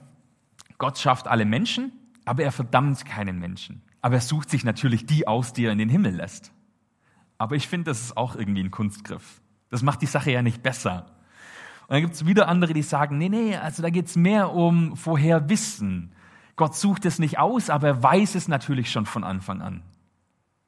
Gott 0.78 0.98
schafft 0.98 1.28
alle 1.28 1.46
Menschen, 1.46 1.92
aber 2.26 2.44
er 2.44 2.52
verdammt 2.52 3.06
keinen 3.06 3.40
Menschen. 3.40 3.82
Aber 4.02 4.16
er 4.16 4.22
sucht 4.22 4.50
sich 4.50 4.64
natürlich 4.64 5.06
die 5.06 5.28
aus, 5.28 5.54
die 5.54 5.66
er 5.66 5.72
in 5.72 5.78
den 5.78 5.90
Himmel 5.90 6.16
lässt. 6.16 6.52
Aber 7.38 7.56
ich 7.56 7.68
finde, 7.68 7.92
das 7.92 8.02
ist 8.02 8.18
auch 8.18 8.36
irgendwie 8.36 8.64
ein 8.64 8.72
Kunstgriff. 8.72 9.42
Das 9.70 9.84
macht 9.84 10.02
die 10.02 10.08
Sache 10.08 10.32
ja 10.32 10.42
nicht 10.42 10.64
besser. 10.64 11.08
Und 11.88 11.96
dann 11.96 12.02
gibt 12.02 12.14
es 12.14 12.26
wieder 12.26 12.48
andere, 12.48 12.74
die 12.74 12.84
sagen, 12.84 13.18
nee, 13.18 13.30
nee, 13.30 13.56
also 13.56 13.82
da 13.82 13.90
geht 13.90 14.08
es 14.08 14.16
mehr 14.16 14.54
um 14.54 14.96
Vorherwissen. 14.96 16.14
Gott 16.56 16.76
sucht 16.76 17.06
es 17.06 17.20
nicht 17.20 17.40
aus, 17.40 17.70
aber 17.70 17.88
er 17.88 18.04
weiß 18.04 18.36
es 18.36 18.48
natürlich 18.48 18.92
schon 18.92 19.06
von 19.06 19.24
Anfang 19.24 19.62
an. 19.62 19.82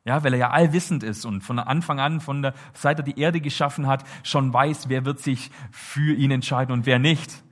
Ja, 0.06 0.24
weil 0.24 0.34
er 0.34 0.40
ja 0.40 0.50
allwissend 0.50 1.02
ist 1.04 1.24
und 1.26 1.42
von 1.42 1.60
Anfang 1.60 2.00
an, 2.00 2.20
von 2.20 2.42
der, 2.42 2.54
seit 2.74 3.00
er 3.00 3.04
die 3.04 3.20
Erde 3.20 3.40
geschaffen 3.40 3.88
hat, 3.88 4.04
schon 4.24 4.54
weiß, 4.54 4.90
wer 4.90 5.06
wird 5.06 5.20
sich 5.20 5.50
für 5.72 6.14
ihn 6.14 6.32
entscheiden 6.32 6.74
und 6.74 6.86
wer 6.86 7.00
nicht. 7.00 7.44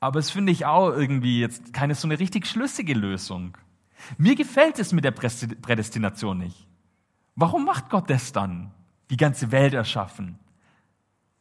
Aber 0.00 0.18
es 0.18 0.30
finde 0.30 0.52
ich 0.52 0.64
auch 0.64 0.90
irgendwie 0.90 1.40
jetzt 1.40 1.72
keine 1.74 1.94
so 1.94 2.06
eine 2.08 2.18
richtig 2.18 2.46
schlüssige 2.46 2.94
Lösung. 2.94 3.56
Mir 4.18 4.34
gefällt 4.34 4.78
es 4.78 4.92
mit 4.92 5.04
der 5.04 5.12
Prädestination 5.12 6.38
nicht. 6.38 6.66
Warum 7.36 7.64
macht 7.64 7.90
Gott 7.90 8.08
das 8.08 8.32
dann? 8.32 8.72
Die 9.10 9.16
ganze 9.16 9.50
Welt 9.52 9.74
erschaffen. 9.74 10.38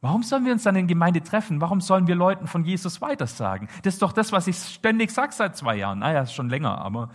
Warum 0.01 0.23
sollen 0.23 0.45
wir 0.45 0.51
uns 0.51 0.63
dann 0.63 0.75
in 0.75 0.88
Gemeinde 0.88 1.23
treffen? 1.23 1.62
Warum 1.62 1.79
sollen 1.79 2.07
wir 2.07 2.15
Leuten 2.15 2.47
von 2.47 2.65
Jesus 2.65 3.00
weitersagen? 3.01 3.69
Das 3.83 3.95
ist 3.95 4.01
doch 4.01 4.12
das, 4.12 4.33
was 4.33 4.47
ich 4.47 4.57
ständig 4.57 5.12
sage 5.12 5.31
seit 5.31 5.55
zwei 5.55 5.77
Jahren. 5.77 6.00
Naja, 6.00 6.21
ist 6.21 6.33
schon 6.33 6.50
länger, 6.50 6.77
aber 6.79 7.09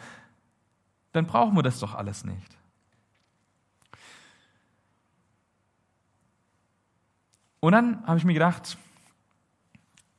dann 1.12 1.26
brauchen 1.26 1.56
wir 1.56 1.62
das 1.62 1.80
doch 1.80 1.94
alles 1.94 2.25
nicht. 2.25 2.58
Und 7.61 7.73
dann 7.73 8.07
habe 8.07 8.19
ich 8.19 8.25
mir 8.25 8.35
gedacht, 8.35 8.79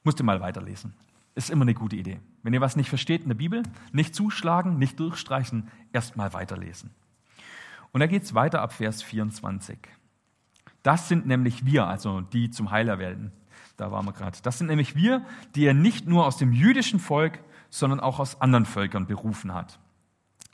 musst 0.04 0.20
du 0.20 0.24
mal 0.24 0.42
weiterlesen. 0.42 0.94
Ist 1.36 1.50
immer 1.50 1.64
eine 1.64 1.74
gute 1.74 1.96
Idee. 1.96 2.20
Wenn 2.44 2.54
ihr 2.54 2.62
was 2.62 2.76
nicht 2.76 2.90
versteht 2.90 3.22
in 3.24 3.30
der 3.30 3.36
Bibel, 3.36 3.64
nicht 3.92 4.16
zuschlagen, 4.16 4.78
nicht 4.78 5.00
durchstreichen, 5.00 5.70
erst 5.94 6.18
mal 6.18 6.34
weiterlesen. 6.34 6.92
Und 7.92 8.02
da 8.02 8.08
geht 8.08 8.24
es 8.24 8.34
weiter 8.34 8.62
ab 8.62 8.74
Vers 8.74 9.02
24. 9.04 9.78
Das 10.84 11.08
sind 11.08 11.28
nämlich 11.28 11.66
wir, 11.66 11.88
also 11.88 12.22
die 12.22 12.50
zum 12.50 12.72
Heil 12.72 12.88
erwählten. 12.88 13.32
Da 13.78 13.92
waren 13.92 14.06
wir 14.06 14.14
gerade. 14.14 14.38
Das 14.44 14.58
sind 14.58 14.68
nämlich 14.68 14.96
wir, 14.96 15.26
die 15.56 15.66
er 15.66 15.74
nicht 15.74 16.08
nur 16.08 16.26
aus 16.26 16.38
dem 16.38 16.52
jüdischen 16.52 17.00
Volk, 17.00 17.40
sondern 17.70 18.00
auch 18.00 18.20
aus 18.20 18.42
anderen 18.42 18.66
Völkern 18.66 19.08
berufen 19.08 19.54
hat. 19.54 19.80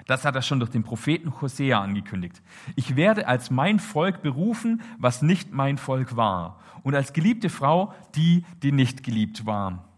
Das 0.05 0.23
hat 0.23 0.35
er 0.35 0.41
schon 0.43 0.59
durch 0.59 0.71
den 0.71 0.83
Propheten 0.83 1.41
Hosea 1.41 1.81
angekündigt. 1.81 2.41
Ich 2.75 2.95
werde 2.95 3.27
als 3.27 3.49
mein 3.49 3.79
Volk 3.79 4.21
berufen, 4.21 4.81
was 4.99 5.21
nicht 5.21 5.51
mein 5.51 5.77
Volk 5.77 6.15
war, 6.15 6.59
und 6.83 6.93
als 6.93 7.13
geliebte 7.13 7.49
Frau 7.49 7.93
die, 8.15 8.45
die 8.61 8.71
nicht 8.71 9.03
geliebt 9.03 9.45
war. 9.45 9.89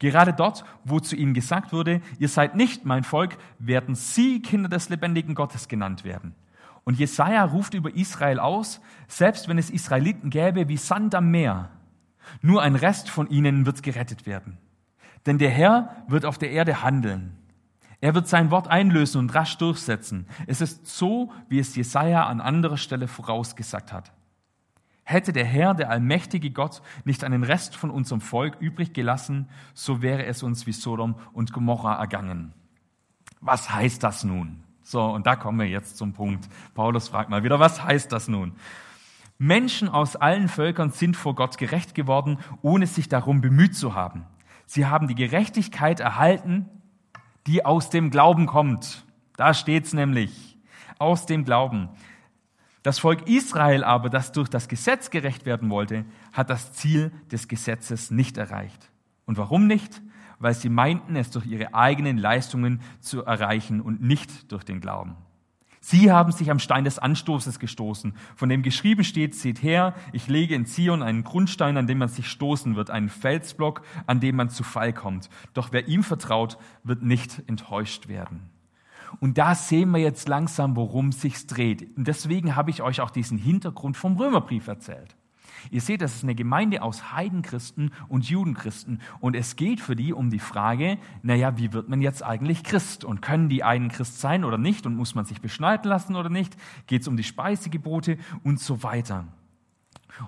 Gerade 0.00 0.32
dort, 0.32 0.64
wo 0.84 0.98
zu 0.98 1.14
ihnen 1.14 1.32
gesagt 1.32 1.72
wurde, 1.72 2.00
ihr 2.18 2.28
seid 2.28 2.56
nicht 2.56 2.84
mein 2.84 3.04
Volk, 3.04 3.38
werden 3.60 3.94
sie 3.94 4.42
Kinder 4.42 4.68
des 4.68 4.88
lebendigen 4.88 5.36
Gottes 5.36 5.68
genannt 5.68 6.02
werden. 6.02 6.34
Und 6.82 6.98
Jesaja 6.98 7.44
ruft 7.44 7.74
über 7.74 7.94
Israel 7.94 8.40
aus, 8.40 8.80
selbst 9.06 9.46
wenn 9.46 9.58
es 9.58 9.70
Israeliten 9.70 10.30
gäbe 10.30 10.68
wie 10.68 10.76
Sand 10.76 11.14
am 11.14 11.30
Meer, 11.30 11.70
nur 12.40 12.62
ein 12.62 12.74
Rest 12.74 13.08
von 13.08 13.30
ihnen 13.30 13.64
wird 13.64 13.84
gerettet 13.84 14.26
werden. 14.26 14.58
Denn 15.26 15.38
der 15.38 15.50
Herr 15.50 15.94
wird 16.08 16.24
auf 16.24 16.38
der 16.38 16.50
Erde 16.50 16.82
handeln. 16.82 17.38
Er 18.02 18.16
wird 18.16 18.26
sein 18.26 18.50
Wort 18.50 18.66
einlösen 18.66 19.20
und 19.20 19.32
rasch 19.32 19.56
durchsetzen. 19.58 20.26
Es 20.48 20.60
ist 20.60 20.88
so, 20.88 21.30
wie 21.48 21.60
es 21.60 21.76
Jesaja 21.76 22.26
an 22.26 22.40
anderer 22.40 22.76
Stelle 22.76 23.06
vorausgesagt 23.06 23.92
hat. 23.92 24.12
Hätte 25.04 25.32
der 25.32 25.44
Herr, 25.44 25.72
der 25.72 25.88
allmächtige 25.88 26.50
Gott, 26.50 26.82
nicht 27.04 27.22
einen 27.22 27.44
Rest 27.44 27.76
von 27.76 27.92
unserem 27.92 28.20
Volk 28.20 28.56
übrig 28.58 28.92
gelassen, 28.92 29.48
so 29.72 30.02
wäre 30.02 30.26
es 30.26 30.42
uns 30.42 30.66
wie 30.66 30.72
Sodom 30.72 31.14
und 31.32 31.52
Gomorra 31.52 31.94
ergangen. 31.94 32.52
Was 33.40 33.72
heißt 33.72 34.02
das 34.02 34.24
nun? 34.24 34.64
So, 34.82 35.00
und 35.04 35.28
da 35.28 35.36
kommen 35.36 35.60
wir 35.60 35.68
jetzt 35.68 35.96
zum 35.96 36.12
Punkt. 36.12 36.48
Paulus 36.74 37.08
fragt 37.08 37.30
mal 37.30 37.44
wieder, 37.44 37.60
was 37.60 37.84
heißt 37.84 38.10
das 38.10 38.26
nun? 38.26 38.54
Menschen 39.38 39.88
aus 39.88 40.16
allen 40.16 40.48
Völkern 40.48 40.90
sind 40.90 41.16
vor 41.16 41.36
Gott 41.36 41.56
gerecht 41.56 41.94
geworden, 41.94 42.38
ohne 42.62 42.88
sich 42.88 43.08
darum 43.08 43.40
bemüht 43.40 43.76
zu 43.76 43.94
haben. 43.94 44.26
Sie 44.66 44.86
haben 44.86 45.06
die 45.06 45.14
Gerechtigkeit 45.14 46.00
erhalten, 46.00 46.68
die 47.46 47.64
aus 47.64 47.90
dem 47.90 48.10
Glauben 48.10 48.46
kommt. 48.46 49.04
Da 49.36 49.54
steht's 49.54 49.92
nämlich. 49.92 50.56
Aus 50.98 51.26
dem 51.26 51.44
Glauben. 51.44 51.88
Das 52.82 52.98
Volk 52.98 53.28
Israel 53.28 53.84
aber, 53.84 54.10
das 54.10 54.32
durch 54.32 54.48
das 54.48 54.68
Gesetz 54.68 55.10
gerecht 55.10 55.46
werden 55.46 55.70
wollte, 55.70 56.04
hat 56.32 56.50
das 56.50 56.72
Ziel 56.72 57.12
des 57.30 57.48
Gesetzes 57.48 58.10
nicht 58.10 58.36
erreicht. 58.36 58.90
Und 59.24 59.38
warum 59.38 59.66
nicht? 59.66 60.02
Weil 60.38 60.54
sie 60.54 60.68
meinten, 60.68 61.14
es 61.14 61.30
durch 61.30 61.46
ihre 61.46 61.74
eigenen 61.74 62.18
Leistungen 62.18 62.80
zu 63.00 63.24
erreichen 63.24 63.80
und 63.80 64.02
nicht 64.02 64.50
durch 64.50 64.64
den 64.64 64.80
Glauben. 64.80 65.16
Sie 65.84 66.12
haben 66.12 66.30
sich 66.30 66.48
am 66.48 66.60
Stein 66.60 66.84
des 66.84 67.00
Anstoßes 67.00 67.58
gestoßen, 67.58 68.14
von 68.36 68.48
dem 68.48 68.62
geschrieben 68.62 69.02
steht, 69.02 69.34
seht 69.34 69.64
her, 69.64 69.94
ich 70.12 70.28
lege 70.28 70.54
in 70.54 70.64
Zion 70.64 71.02
einen 71.02 71.24
Grundstein, 71.24 71.76
an 71.76 71.88
dem 71.88 71.98
man 71.98 72.08
sich 72.08 72.28
stoßen 72.28 72.76
wird, 72.76 72.88
einen 72.88 73.08
Felsblock, 73.08 73.82
an 74.06 74.20
dem 74.20 74.36
man 74.36 74.48
zu 74.48 74.62
Fall 74.62 74.92
kommt. 74.92 75.28
Doch 75.54 75.72
wer 75.72 75.88
ihm 75.88 76.04
vertraut, 76.04 76.56
wird 76.84 77.02
nicht 77.02 77.42
enttäuscht 77.48 78.06
werden. 78.06 78.48
Und 79.18 79.38
da 79.38 79.56
sehen 79.56 79.90
wir 79.90 79.98
jetzt 79.98 80.28
langsam, 80.28 80.76
worum 80.76 81.10
sich's 81.10 81.48
dreht. 81.48 81.96
Und 81.96 82.06
deswegen 82.06 82.54
habe 82.54 82.70
ich 82.70 82.80
euch 82.80 83.00
auch 83.00 83.10
diesen 83.10 83.36
Hintergrund 83.36 83.96
vom 83.96 84.16
Römerbrief 84.16 84.68
erzählt. 84.68 85.16
Ihr 85.70 85.80
seht, 85.80 86.02
das 86.02 86.14
ist 86.14 86.22
eine 86.22 86.34
Gemeinde 86.34 86.82
aus 86.82 87.12
Heidenchristen 87.12 87.92
und 88.08 88.28
Judenchristen. 88.28 89.00
Und 89.20 89.36
es 89.36 89.56
geht 89.56 89.80
für 89.80 89.96
die 89.96 90.12
um 90.12 90.30
die 90.30 90.38
Frage, 90.38 90.98
naja, 91.22 91.58
wie 91.58 91.72
wird 91.72 91.88
man 91.88 92.02
jetzt 92.02 92.22
eigentlich 92.22 92.64
Christ? 92.64 93.04
Und 93.04 93.22
können 93.22 93.48
die 93.48 93.62
einen 93.62 93.88
Christ 93.88 94.20
sein 94.20 94.44
oder 94.44 94.58
nicht? 94.58 94.86
Und 94.86 94.96
muss 94.96 95.14
man 95.14 95.24
sich 95.24 95.40
beschneiden 95.40 95.88
lassen 95.88 96.16
oder 96.16 96.28
nicht? 96.28 96.56
Geht 96.86 97.02
es 97.02 97.08
um 97.08 97.16
die 97.16 97.22
Speisegebote 97.22 98.18
und 98.42 98.60
so 98.60 98.82
weiter. 98.82 99.26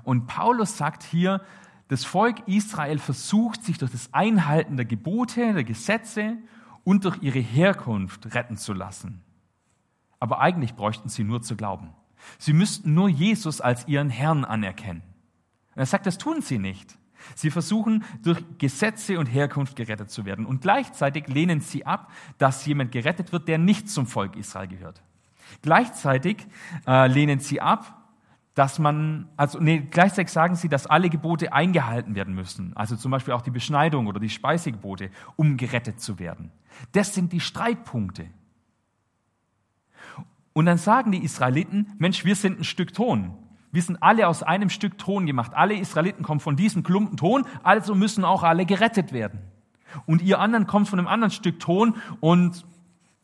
Und 0.03 0.27
Paulus 0.27 0.77
sagt 0.77 1.03
hier, 1.03 1.41
das 1.89 2.05
Volk 2.05 2.49
Israel 2.49 2.99
versucht 2.99 3.63
sich 3.63 3.79
durch 3.79 3.93
das 3.93 4.13
Einhalten 4.13 4.77
der 4.77 4.87
Gebote, 4.87 5.53
der 5.53 5.65
Gesetze 5.65 6.39
und 6.83 7.05
durch 7.05 7.23
ihre 7.23 7.41
Herkunft 7.41 8.35
retten 8.35 8.57
zu 8.57 8.73
lassen. 8.73 9.23
Aber 10.21 10.41
eigentlich 10.41 10.75
bräuchten 10.75 11.09
sie 11.09 11.25
nur 11.25 11.43
zu 11.43 11.57
glauben. 11.57 11.91
Sie 12.39 12.53
müssten 12.53 12.95
nur 12.95 13.09
Jesus 13.09 13.61
als 13.61 13.87
ihren 13.87 14.11
Herrn 14.11 14.45
anerkennen. 14.45 15.03
Und 15.75 15.81
er 15.81 15.87
sagt, 15.87 16.07
das 16.07 16.19
tun 16.19 16.41
sie 16.41 16.59
nicht. 16.59 16.97
Sie 17.35 17.51
versuchen 17.51 18.05
durch 18.23 18.43
Gesetze 18.59 19.19
und 19.19 19.27
Herkunft 19.27 19.77
gerettet 19.77 20.11
zu 20.11 20.25
werden. 20.25 20.47
Und 20.47 20.61
gleichzeitig 20.61 21.27
lehnen 21.27 21.61
sie 21.61 21.87
ab, 21.87 22.13
dass 22.39 22.67
jemand 22.67 22.93
gerettet 22.93 23.33
wird, 23.33 23.49
der 23.49 23.59
nicht 23.59 23.89
zum 23.89 24.07
Volk 24.07 24.37
Israel 24.37 24.69
gehört. 24.69 25.03
Gleichzeitig 25.63 26.47
äh, 26.87 27.07
lehnen 27.07 27.41
sie 27.41 27.61
ab, 27.61 28.05
dass 28.55 28.79
man, 28.79 29.29
also 29.37 29.59
nee, 29.59 29.81
gleichzeitig 29.91 30.33
sagen 30.33 30.55
sie, 30.55 30.69
dass 30.69 30.87
alle 30.87 31.11
Gebote 31.11 31.53
eingehalten 31.53 32.15
werden 32.15 32.35
müssen, 32.35 32.77
also 32.77 32.95
zum 32.95 33.11
Beispiel 33.11 33.35
auch 33.35 33.43
die 33.43 33.51
Beschneidung 33.51 34.07
oder 34.07 34.21
die 34.21 34.31
Speisegebote, 34.31 35.11
um 35.37 35.57
gerettet 35.57 36.01
zu 36.01 36.19
werden. 36.19 36.53
Das 36.93 37.15
sind 37.15 37.33
die 37.33 37.41
Streitpunkte. 37.41 38.27
Und 40.53 40.67
dann 40.67 40.79
sagen 40.79 41.11
die 41.11 41.25
Israeliten, 41.25 41.93
Mensch, 41.99 42.25
wir 42.25 42.37
sind 42.37 42.61
ein 42.61 42.65
Stück 42.65 42.95
Ton. 42.95 43.37
Wir 43.75 43.83
sind 43.83 44.01
alle 44.05 44.29
aus 44.29 44.45
einem 44.45 44.71
Stück 44.71 44.99
Ton 44.99 45.27
gemacht. 45.27 45.53
Alle 45.53 45.75
Israeliten 45.75 46.23
kommen 46.23 46.39
von 46.39 46.55
diesem 46.55 46.85
Klumpen 46.85 47.17
Ton, 47.17 47.45
also 47.65 47.97
müssen 47.97 48.25
auch 48.25 48.45
alle 48.45 48.67
gerettet 48.67 49.13
werden. 49.13 49.41
Und 50.07 50.23
ihr 50.23 50.39
anderen 50.39 50.69
kommt 50.69 50.89
von 50.89 51.01
einem 51.01 51.09
anderen 51.09 51.33
Stück 51.33 51.59
Ton 51.59 51.97
und 52.21 52.65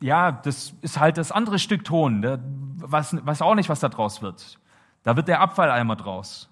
ja, 0.00 0.33
das 0.33 0.75
ist 0.80 0.99
halt 0.99 1.19
das 1.19 1.30
andere 1.30 1.61
Stück 1.61 1.85
Ton. 1.85 2.21
Der 2.23 2.40
weiß, 2.78 3.25
weiß 3.25 3.42
auch 3.42 3.54
nicht, 3.54 3.69
was 3.69 3.78
da 3.78 3.88
draus 3.88 4.23
wird. 4.23 4.59
Da 5.04 5.14
wird 5.14 5.28
der 5.28 5.40
Abfalleimer 5.40 5.95
draus. 5.95 6.50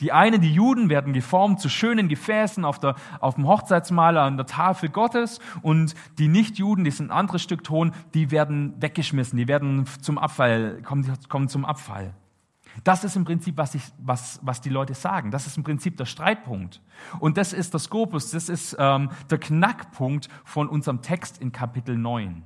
Die 0.00 0.12
einen, 0.12 0.40
die 0.40 0.54
Juden, 0.54 0.88
werden 0.88 1.12
geformt 1.12 1.60
zu 1.60 1.68
schönen 1.68 2.08
Gefäßen 2.08 2.64
auf, 2.64 2.78
der, 2.78 2.94
auf 3.20 3.34
dem 3.34 3.46
Hochzeitsmaler 3.46 4.22
an 4.22 4.38
der 4.38 4.46
Tafel 4.46 4.88
Gottes 4.88 5.40
und 5.60 5.94
die 6.18 6.28
Nichtjuden, 6.28 6.84
die 6.84 6.90
sind 6.90 7.10
ein 7.10 7.18
anderes 7.18 7.42
Stück 7.42 7.64
Ton, 7.64 7.92
die 8.14 8.30
werden 8.30 8.80
weggeschmissen, 8.80 9.36
die 9.36 9.46
werden 9.46 9.84
zum 10.00 10.16
Abfall, 10.16 10.80
kommen, 10.82 11.12
kommen 11.28 11.48
zum 11.48 11.66
Abfall. 11.66 12.14
Das 12.84 13.04
ist 13.04 13.16
im 13.16 13.24
Prinzip, 13.24 13.56
was, 13.56 13.74
ich, 13.74 13.82
was, 13.98 14.40
was 14.42 14.60
die 14.60 14.68
Leute 14.68 14.94
sagen. 14.94 15.30
Das 15.30 15.46
ist 15.46 15.56
im 15.56 15.64
Prinzip 15.64 15.96
der 15.96 16.04
Streitpunkt. 16.04 16.80
Und 17.18 17.36
das 17.36 17.52
ist 17.52 17.72
der 17.72 17.80
Skopus, 17.80 18.30
das 18.30 18.48
ist 18.48 18.76
ähm, 18.78 19.10
der 19.30 19.38
Knackpunkt 19.38 20.28
von 20.44 20.68
unserem 20.68 21.02
Text 21.02 21.38
in 21.38 21.52
Kapitel 21.52 21.96
9, 21.96 22.42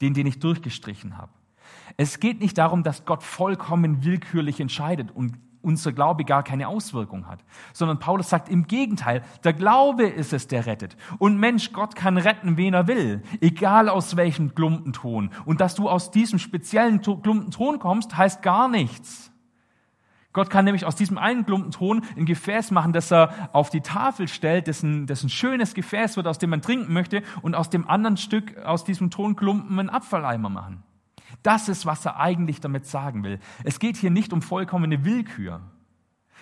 den, 0.00 0.14
den 0.14 0.26
ich 0.26 0.38
durchgestrichen 0.38 1.16
habe. 1.16 1.32
Es 1.96 2.20
geht 2.20 2.40
nicht 2.40 2.58
darum, 2.58 2.82
dass 2.82 3.04
Gott 3.04 3.22
vollkommen 3.22 4.04
willkürlich 4.04 4.60
entscheidet 4.60 5.10
und 5.10 5.38
unser 5.62 5.92
Glaube 5.92 6.24
gar 6.24 6.42
keine 6.42 6.68
Auswirkung 6.68 7.26
hat, 7.28 7.44
sondern 7.72 7.98
Paulus 7.98 8.28
sagt 8.28 8.48
im 8.48 8.66
Gegenteil, 8.66 9.22
der 9.44 9.52
Glaube 9.52 10.06
ist 10.06 10.32
es, 10.32 10.48
der 10.48 10.66
rettet. 10.66 10.96
Und 11.18 11.38
Mensch, 11.38 11.72
Gott 11.72 11.94
kann 11.94 12.18
retten, 12.18 12.56
wen 12.56 12.74
er 12.74 12.88
will, 12.88 13.22
egal 13.40 13.88
aus 13.88 14.16
welchem 14.16 14.54
Klumpenton. 14.54 15.30
Und 15.44 15.60
dass 15.60 15.74
du 15.74 15.88
aus 15.88 16.10
diesem 16.10 16.38
speziellen 16.38 17.00
Klumpenton 17.00 17.78
kommst, 17.78 18.16
heißt 18.16 18.42
gar 18.42 18.68
nichts. 18.68 19.31
Gott 20.32 20.48
kann 20.48 20.64
nämlich 20.64 20.86
aus 20.86 20.96
diesem 20.96 21.18
einen 21.18 21.44
Klumpenton 21.44 22.04
ein 22.16 22.24
Gefäß 22.24 22.70
machen, 22.70 22.92
das 22.92 23.12
er 23.12 23.50
auf 23.52 23.68
die 23.68 23.82
Tafel 23.82 24.28
stellt, 24.28 24.66
das 24.66 24.82
ein 24.82 25.28
schönes 25.28 25.74
Gefäß 25.74 26.16
wird, 26.16 26.26
aus 26.26 26.38
dem 26.38 26.50
man 26.50 26.62
trinken 26.62 26.92
möchte, 26.92 27.22
und 27.42 27.54
aus 27.54 27.68
dem 27.68 27.86
anderen 27.86 28.16
Stück, 28.16 28.56
aus 28.58 28.84
diesem 28.84 29.10
Tonklumpen, 29.10 29.78
einen 29.78 29.90
Abfalleimer 29.90 30.48
machen. 30.48 30.82
Das 31.42 31.68
ist, 31.68 31.86
was 31.86 32.04
er 32.06 32.18
eigentlich 32.18 32.60
damit 32.60 32.86
sagen 32.86 33.24
will. 33.24 33.40
Es 33.64 33.78
geht 33.78 33.96
hier 33.96 34.10
nicht 34.10 34.32
um 34.32 34.42
vollkommene 34.42 35.04
Willkür. 35.04 35.60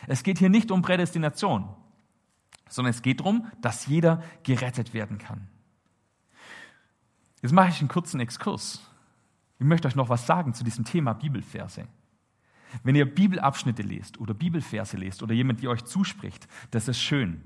Es 0.07 0.23
geht 0.23 0.39
hier 0.39 0.51
nicht 0.51 0.71
um 0.71 0.83
Prädestination, 0.83 1.69
sondern 2.69 2.91
es 2.91 3.03
geht 3.03 3.21
darum, 3.21 3.47
dass 3.61 3.87
jeder 3.87 4.23
gerettet 4.45 4.95
werden 4.95 5.19
kann. 5.19 5.49
Jetzt 7.43 7.53
mache 7.53 7.71
ich 7.71 7.81
einen 7.81 7.89
kurzen 7.89 8.21
Exkurs. 8.21 8.81
Ich 9.59 9.67
möchte 9.67 9.89
euch 9.89 9.97
noch 9.97 10.09
was 10.09 10.27
sagen 10.27 10.55
zu 10.55 10.65
diesem 10.65 10.85
Thema 10.85 11.13
Bibelverse. 11.13 11.87
Wenn 12.83 12.95
ihr 12.95 13.13
Bibelabschnitte 13.13 13.83
lest 13.83 14.21
oder 14.21 14.35
Bibelverse 14.35 14.97
lest 14.97 15.23
oder 15.23 15.35
jemand, 15.35 15.61
die 15.61 15.69
euch 15.69 15.85
zuspricht, 15.85 16.49
das 16.71 16.89
ist 16.89 17.01
schön. 17.01 17.43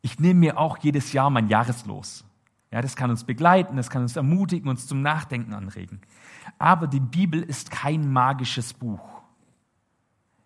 Ich 0.00 0.18
nehme 0.18 0.40
mir 0.40 0.58
auch 0.58 0.78
jedes 0.78 1.12
Jahr 1.12 1.30
mein 1.30 1.48
Jahreslos. 1.48 2.24
Ja, 2.70 2.82
das 2.82 2.96
kann 2.96 3.10
uns 3.10 3.24
begleiten, 3.24 3.76
das 3.76 3.90
kann 3.90 4.02
uns 4.02 4.16
ermutigen, 4.16 4.68
uns 4.68 4.86
zum 4.86 5.00
Nachdenken 5.02 5.54
anregen. 5.54 6.00
Aber 6.58 6.86
die 6.86 7.00
Bibel 7.00 7.42
ist 7.42 7.70
kein 7.70 8.12
magisches 8.12 8.74
Buch. 8.74 9.17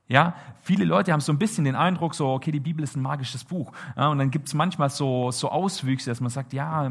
Ja, 0.08 0.34
viele 0.62 0.84
Leute 0.84 1.12
haben 1.12 1.20
so 1.20 1.32
ein 1.32 1.38
bisschen 1.38 1.64
den 1.64 1.74
Eindruck, 1.74 2.14
so, 2.14 2.28
okay, 2.28 2.52
die 2.52 2.60
Bibel 2.60 2.82
ist 2.82 2.96
ein 2.96 3.02
magisches 3.02 3.44
Buch. 3.44 3.72
Ja, 3.96 4.08
und 4.08 4.18
dann 4.18 4.30
gibt 4.30 4.48
es 4.48 4.54
manchmal 4.54 4.90
so, 4.90 5.30
so 5.30 5.50
Auswüchse, 5.50 6.10
dass 6.10 6.20
man 6.20 6.30
sagt, 6.30 6.52
ja, 6.52 6.90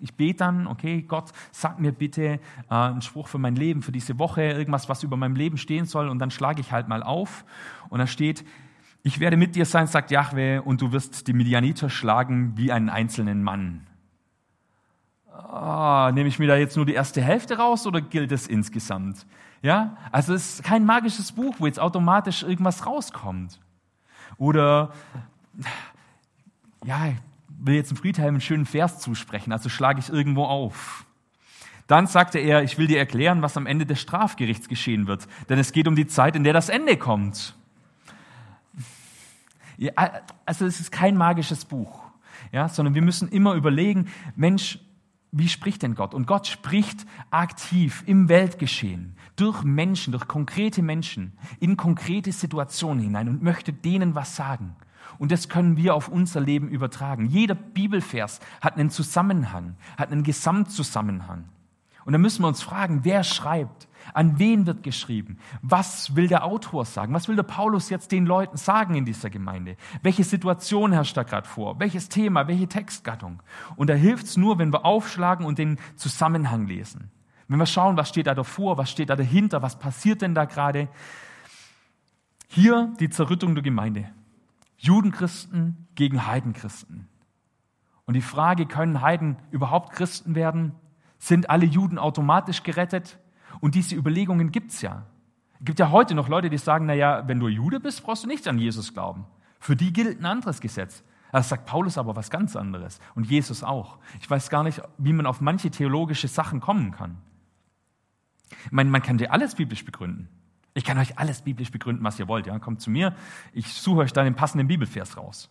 ich 0.00 0.14
bete 0.14 0.38
dann, 0.38 0.66
okay, 0.66 1.02
Gott, 1.02 1.30
sag 1.52 1.78
mir 1.78 1.92
bitte 1.92 2.24
äh, 2.24 2.38
einen 2.68 3.02
Spruch 3.02 3.28
für 3.28 3.38
mein 3.38 3.54
Leben, 3.54 3.82
für 3.82 3.92
diese 3.92 4.18
Woche, 4.18 4.42
irgendwas, 4.42 4.88
was 4.88 5.02
über 5.02 5.16
meinem 5.16 5.36
Leben 5.36 5.56
stehen 5.56 5.84
soll. 5.84 6.08
Und 6.08 6.18
dann 6.18 6.30
schlage 6.30 6.60
ich 6.60 6.72
halt 6.72 6.88
mal 6.88 7.02
auf. 7.02 7.44
Und 7.88 8.00
da 8.00 8.06
steht, 8.06 8.44
ich 9.04 9.20
werde 9.20 9.36
mit 9.36 9.54
dir 9.54 9.64
sein, 9.64 9.86
sagt 9.86 10.10
Jahwe, 10.10 10.62
und 10.62 10.80
du 10.80 10.90
wirst 10.90 11.28
die 11.28 11.32
Midianiter 11.32 11.90
schlagen 11.90 12.56
wie 12.56 12.72
einen 12.72 12.88
einzelnen 12.88 13.42
Mann 13.42 13.86
oh, 15.52 16.10
nehme 16.12 16.28
ich 16.28 16.38
mir 16.38 16.46
da 16.46 16.56
jetzt 16.56 16.76
nur 16.76 16.86
die 16.86 16.94
erste 16.94 17.22
Hälfte 17.22 17.58
raus 17.58 17.86
oder 17.86 18.00
gilt 18.00 18.32
es 18.32 18.46
insgesamt? 18.46 19.26
Ja, 19.62 19.96
also 20.10 20.34
es 20.34 20.54
ist 20.54 20.64
kein 20.64 20.84
magisches 20.84 21.32
Buch, 21.32 21.54
wo 21.58 21.66
jetzt 21.66 21.78
automatisch 21.78 22.42
irgendwas 22.42 22.84
rauskommt. 22.84 23.60
Oder, 24.36 24.92
ja, 26.84 27.08
ich 27.08 27.16
will 27.48 27.76
jetzt 27.76 27.92
im 27.92 27.96
Friedhelm 27.96 28.34
einen 28.34 28.40
schönen 28.40 28.66
Vers 28.66 28.98
zusprechen, 28.98 29.52
also 29.52 29.68
schlage 29.68 30.00
ich 30.00 30.08
irgendwo 30.08 30.44
auf. 30.44 31.06
Dann 31.86 32.08
sagte 32.08 32.40
er, 32.40 32.64
ich 32.64 32.76
will 32.76 32.88
dir 32.88 32.98
erklären, 32.98 33.42
was 33.42 33.56
am 33.56 33.66
Ende 33.66 33.86
des 33.86 34.00
Strafgerichts 34.00 34.68
geschehen 34.68 35.06
wird, 35.06 35.28
denn 35.48 35.60
es 35.60 35.70
geht 35.70 35.86
um 35.86 35.94
die 35.94 36.08
Zeit, 36.08 36.34
in 36.34 36.42
der 36.42 36.52
das 36.52 36.68
Ende 36.68 36.96
kommt. 36.96 37.54
Ja, 39.76 39.92
also 40.44 40.66
es 40.66 40.80
ist 40.80 40.90
kein 40.90 41.16
magisches 41.16 41.64
Buch, 41.64 42.02
ja, 42.50 42.68
sondern 42.68 42.94
wir 42.94 43.02
müssen 43.02 43.28
immer 43.28 43.54
überlegen, 43.54 44.08
Mensch, 44.34 44.80
wie 45.32 45.48
spricht 45.48 45.82
denn 45.82 45.94
Gott? 45.94 46.12
Und 46.12 46.26
Gott 46.26 46.46
spricht 46.46 47.06
aktiv 47.30 48.04
im 48.06 48.28
Weltgeschehen, 48.28 49.16
durch 49.36 49.64
Menschen, 49.64 50.12
durch 50.12 50.28
konkrete 50.28 50.82
Menschen, 50.82 51.32
in 51.58 51.78
konkrete 51.78 52.32
Situationen 52.32 53.02
hinein 53.02 53.30
und 53.30 53.42
möchte 53.42 53.72
denen 53.72 54.14
was 54.14 54.36
sagen. 54.36 54.76
Und 55.18 55.32
das 55.32 55.48
können 55.48 55.78
wir 55.78 55.94
auf 55.94 56.08
unser 56.08 56.40
Leben 56.40 56.68
übertragen. 56.68 57.26
Jeder 57.26 57.54
Bibelvers 57.54 58.40
hat 58.60 58.76
einen 58.76 58.90
Zusammenhang, 58.90 59.76
hat 59.96 60.12
einen 60.12 60.22
Gesamtzusammenhang. 60.22 61.44
Und 62.04 62.12
da 62.12 62.18
müssen 62.18 62.42
wir 62.42 62.48
uns 62.48 62.62
fragen, 62.62 63.00
wer 63.04 63.24
schreibt? 63.24 63.88
An 64.14 64.38
wen 64.38 64.66
wird 64.66 64.82
geschrieben? 64.82 65.38
Was 65.62 66.16
will 66.16 66.28
der 66.28 66.44
Autor 66.44 66.84
sagen? 66.84 67.14
Was 67.14 67.28
will 67.28 67.36
der 67.36 67.42
Paulus 67.42 67.90
jetzt 67.90 68.12
den 68.12 68.26
Leuten 68.26 68.56
sagen 68.56 68.94
in 68.94 69.04
dieser 69.04 69.30
Gemeinde? 69.30 69.76
Welche 70.02 70.24
Situation 70.24 70.92
herrscht 70.92 71.16
da 71.16 71.22
gerade 71.22 71.48
vor? 71.48 71.78
Welches 71.80 72.08
Thema? 72.08 72.48
Welche 72.48 72.68
Textgattung? 72.68 73.42
Und 73.76 73.90
da 73.90 73.94
hilft 73.94 74.26
es 74.26 74.36
nur, 74.36 74.58
wenn 74.58 74.72
wir 74.72 74.84
aufschlagen 74.84 75.46
und 75.46 75.58
den 75.58 75.78
Zusammenhang 75.96 76.66
lesen. 76.66 77.10
Wenn 77.48 77.58
wir 77.58 77.66
schauen, 77.66 77.96
was 77.96 78.08
steht 78.08 78.26
da 78.26 78.34
davor, 78.34 78.78
was 78.78 78.90
steht 78.90 79.10
da 79.10 79.16
dahinter, 79.16 79.62
was 79.62 79.78
passiert 79.78 80.22
denn 80.22 80.34
da 80.34 80.46
gerade? 80.46 80.88
Hier 82.48 82.94
die 82.98 83.10
Zerrüttung 83.10 83.54
der 83.54 83.62
Gemeinde. 83.62 84.08
Judenchristen 84.76 85.86
gegen 85.94 86.26
Heidenchristen. 86.26 87.08
Und 88.04 88.14
die 88.14 88.22
Frage, 88.22 88.66
können 88.66 89.00
Heiden 89.00 89.36
überhaupt 89.50 89.92
Christen 89.92 90.34
werden? 90.34 90.72
Sind 91.18 91.50
alle 91.50 91.66
Juden 91.66 91.98
automatisch 91.98 92.62
gerettet? 92.62 93.18
Und 93.62 93.76
diese 93.76 93.94
Überlegungen 93.94 94.50
gibt 94.50 94.72
es 94.72 94.82
ja. 94.82 95.06
Es 95.60 95.66
gibt 95.66 95.78
ja 95.78 95.92
heute 95.92 96.16
noch 96.16 96.28
Leute, 96.28 96.50
die 96.50 96.58
sagen, 96.58 96.86
naja, 96.86 97.22
wenn 97.28 97.38
du 97.38 97.46
Jude 97.46 97.78
bist, 97.78 98.02
brauchst 98.02 98.24
du 98.24 98.26
nicht 98.26 98.48
an 98.48 98.58
Jesus 98.58 98.92
glauben. 98.92 99.24
Für 99.60 99.76
die 99.76 99.92
gilt 99.92 100.20
ein 100.20 100.26
anderes 100.26 100.60
Gesetz. 100.60 101.04
Das 101.30 101.48
sagt 101.48 101.64
Paulus 101.64 101.96
aber 101.96 102.16
was 102.16 102.28
ganz 102.28 102.56
anderes. 102.56 102.98
Und 103.14 103.30
Jesus 103.30 103.62
auch. 103.62 103.98
Ich 104.20 104.28
weiß 104.28 104.50
gar 104.50 104.64
nicht, 104.64 104.82
wie 104.98 105.12
man 105.12 105.26
auf 105.26 105.40
manche 105.40 105.70
theologische 105.70 106.26
Sachen 106.26 106.58
kommen 106.58 106.90
kann. 106.90 107.18
Ich 108.64 108.72
meine, 108.72 108.90
man 108.90 109.00
kann 109.00 109.16
dir 109.16 109.32
alles 109.32 109.54
biblisch 109.54 109.84
begründen. 109.84 110.28
Ich 110.74 110.82
kann 110.82 110.98
euch 110.98 111.20
alles 111.20 111.42
biblisch 111.42 111.70
begründen, 111.70 112.02
was 112.02 112.18
ihr 112.18 112.26
wollt. 112.26 112.48
Ja? 112.48 112.58
Kommt 112.58 112.80
zu 112.80 112.90
mir, 112.90 113.14
ich 113.52 113.72
suche 113.72 114.00
euch 114.00 114.12
dann 114.12 114.24
den 114.24 114.34
passenden 114.34 114.66
Bibelvers 114.66 115.16
raus. 115.16 115.48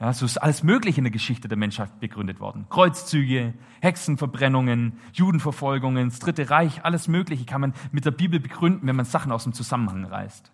Ja, 0.00 0.14
so 0.14 0.24
ist 0.24 0.38
alles 0.38 0.62
Mögliche 0.62 0.98
in 0.98 1.04
der 1.04 1.10
Geschichte 1.10 1.46
der 1.46 1.58
Menschheit 1.58 2.00
begründet 2.00 2.40
worden. 2.40 2.64
Kreuzzüge, 2.70 3.52
Hexenverbrennungen, 3.82 4.94
Judenverfolgungen, 5.12 6.08
das 6.08 6.20
Dritte 6.20 6.48
Reich, 6.48 6.86
alles 6.86 7.06
Mögliche 7.06 7.44
kann 7.44 7.60
man 7.60 7.74
mit 7.92 8.06
der 8.06 8.10
Bibel 8.10 8.40
begründen, 8.40 8.88
wenn 8.88 8.96
man 8.96 9.04
Sachen 9.04 9.30
aus 9.30 9.44
dem 9.44 9.52
Zusammenhang 9.52 10.06
reißt. 10.06 10.50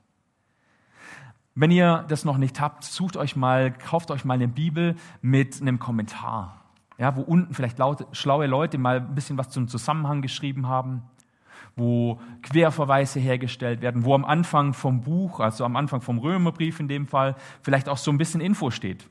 Wenn 1.54 1.70
ihr 1.70 2.04
das 2.08 2.24
noch 2.24 2.38
nicht 2.38 2.60
habt, 2.60 2.82
sucht 2.82 3.16
euch 3.16 3.36
mal, 3.36 3.72
kauft 3.72 4.10
euch 4.10 4.24
mal 4.24 4.34
eine 4.34 4.48
Bibel 4.48 4.96
mit 5.22 5.60
einem 5.62 5.78
Kommentar. 5.78 6.64
Ja, 6.98 7.14
wo 7.14 7.20
unten 7.20 7.54
vielleicht 7.54 7.78
laute, 7.78 8.08
schlaue 8.10 8.46
Leute 8.46 8.78
mal 8.78 8.96
ein 8.96 9.14
bisschen 9.14 9.38
was 9.38 9.50
zum 9.50 9.68
Zusammenhang 9.68 10.22
geschrieben 10.22 10.66
haben, 10.66 11.04
wo 11.76 12.20
Querverweise 12.42 13.20
hergestellt 13.20 13.80
werden, 13.80 14.04
wo 14.04 14.12
am 14.12 14.24
Anfang 14.24 14.74
vom 14.74 15.02
Buch, 15.02 15.38
also 15.38 15.64
am 15.64 15.76
Anfang 15.76 16.00
vom 16.00 16.18
Römerbrief 16.18 16.80
in 16.80 16.88
dem 16.88 17.06
Fall, 17.06 17.36
vielleicht 17.62 17.88
auch 17.88 17.98
so 17.98 18.10
ein 18.10 18.18
bisschen 18.18 18.40
Info 18.40 18.72
steht. 18.72 19.08